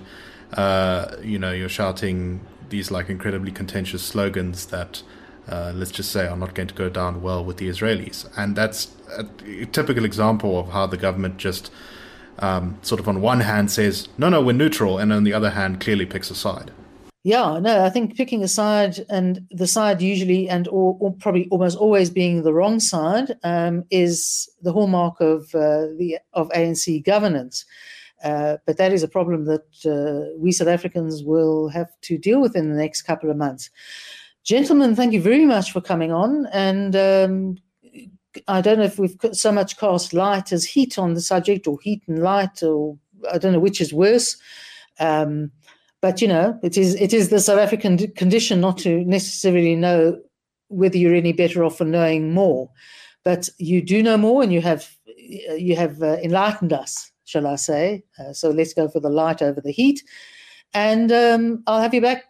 uh, 0.52 1.16
you 1.22 1.38
know, 1.38 1.52
you're 1.52 1.68
shouting 1.68 2.40
these 2.68 2.90
like 2.90 3.08
incredibly 3.08 3.50
contentious 3.50 4.02
slogans 4.02 4.66
that 4.66 5.02
uh, 5.48 5.72
let's 5.74 5.90
just 5.90 6.10
say, 6.10 6.26
are 6.26 6.36
not 6.36 6.54
going 6.54 6.68
to 6.68 6.74
go 6.74 6.88
down 6.88 7.20
well 7.20 7.44
with 7.44 7.58
the 7.58 7.68
Israelis. 7.68 8.26
And 8.36 8.56
that's 8.56 8.94
a 9.16 9.24
typical 9.66 10.04
example 10.04 10.58
of 10.58 10.68
how 10.70 10.86
the 10.86 10.96
government 10.96 11.36
just 11.36 11.70
um, 12.38 12.78
sort 12.82 13.00
of 13.00 13.08
on 13.08 13.20
one 13.20 13.40
hand 13.40 13.70
says, 13.70 14.08
no, 14.16 14.28
no, 14.28 14.40
we're 14.40 14.52
neutral, 14.52 14.98
and 14.98 15.12
on 15.12 15.24
the 15.24 15.32
other 15.32 15.50
hand, 15.50 15.80
clearly 15.80 16.06
picks 16.06 16.30
a 16.30 16.34
side. 16.34 16.70
Yeah, 17.26 17.58
no, 17.58 17.82
I 17.82 17.88
think 17.88 18.18
picking 18.18 18.44
a 18.44 18.48
side 18.48 19.06
and 19.08 19.46
the 19.50 19.66
side 19.66 20.02
usually 20.02 20.46
and 20.46 20.68
or, 20.68 20.94
or 21.00 21.10
probably 21.14 21.48
almost 21.48 21.78
always 21.78 22.10
being 22.10 22.42
the 22.42 22.52
wrong 22.52 22.80
side 22.80 23.38
um, 23.42 23.84
is 23.90 24.46
the 24.60 24.72
hallmark 24.72 25.22
of 25.22 25.54
uh, 25.54 25.88
the 25.96 26.18
of 26.34 26.50
ANC 26.50 27.02
governance. 27.02 27.64
Uh, 28.22 28.58
but 28.66 28.76
that 28.76 28.92
is 28.92 29.02
a 29.02 29.08
problem 29.08 29.46
that 29.46 29.64
uh, 29.86 30.36
we 30.38 30.52
South 30.52 30.68
Africans 30.68 31.24
will 31.24 31.68
have 31.70 31.88
to 32.02 32.18
deal 32.18 32.42
with 32.42 32.54
in 32.54 32.68
the 32.68 32.76
next 32.76 33.02
couple 33.02 33.30
of 33.30 33.38
months. 33.38 33.70
Gentlemen, 34.42 34.94
thank 34.94 35.14
you 35.14 35.22
very 35.22 35.46
much 35.46 35.72
for 35.72 35.80
coming 35.80 36.12
on. 36.12 36.46
And 36.52 36.94
um, 36.94 37.56
I 38.48 38.60
don't 38.60 38.76
know 38.76 38.84
if 38.84 38.98
we've 38.98 39.16
so 39.32 39.50
much 39.50 39.78
cast 39.78 40.12
light 40.12 40.52
as 40.52 40.66
heat 40.66 40.98
on 40.98 41.14
the 41.14 41.22
subject, 41.22 41.66
or 41.66 41.78
heat 41.80 42.02
and 42.06 42.22
light, 42.22 42.62
or 42.62 42.98
I 43.32 43.38
don't 43.38 43.54
know 43.54 43.60
which 43.60 43.80
is 43.80 43.94
worse. 43.94 44.36
Um, 45.00 45.50
but 46.04 46.20
you 46.20 46.28
know, 46.28 46.60
it 46.62 46.76
is 46.76 46.94
it 46.96 47.14
is 47.14 47.30
the 47.30 47.40
South 47.40 47.58
African 47.58 47.96
condition 48.12 48.60
not 48.60 48.76
to 48.76 49.02
necessarily 49.06 49.74
know 49.74 50.20
whether 50.68 50.98
you're 50.98 51.14
any 51.14 51.32
better 51.32 51.64
off 51.64 51.78
for 51.78 51.86
knowing 51.86 52.34
more. 52.34 52.68
But 53.24 53.48
you 53.56 53.80
do 53.80 54.02
know 54.02 54.18
more, 54.18 54.42
and 54.42 54.52
you 54.52 54.60
have 54.60 54.86
you 55.16 55.74
have 55.76 56.02
uh, 56.02 56.18
enlightened 56.22 56.74
us, 56.74 57.10
shall 57.24 57.46
I 57.46 57.56
say? 57.56 58.04
Uh, 58.18 58.34
so 58.34 58.50
let's 58.50 58.74
go 58.74 58.86
for 58.86 59.00
the 59.00 59.08
light 59.08 59.40
over 59.40 59.62
the 59.62 59.72
heat. 59.72 60.02
And 60.74 61.10
um, 61.10 61.62
I'll 61.66 61.80
have 61.80 61.94
you 61.94 62.02
back 62.02 62.24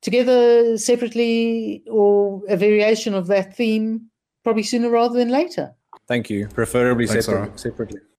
together 0.00 0.78
separately 0.78 1.82
or 1.86 2.40
a 2.48 2.56
variation 2.56 3.12
of 3.12 3.26
that 3.26 3.54
theme 3.54 4.06
probably 4.42 4.62
sooner 4.62 4.88
rather 4.88 5.18
than 5.18 5.28
later. 5.28 5.74
Thank 6.06 6.30
you. 6.30 6.48
Preferably 6.48 7.06
Thanks, 7.06 7.26
separately. 7.60 8.00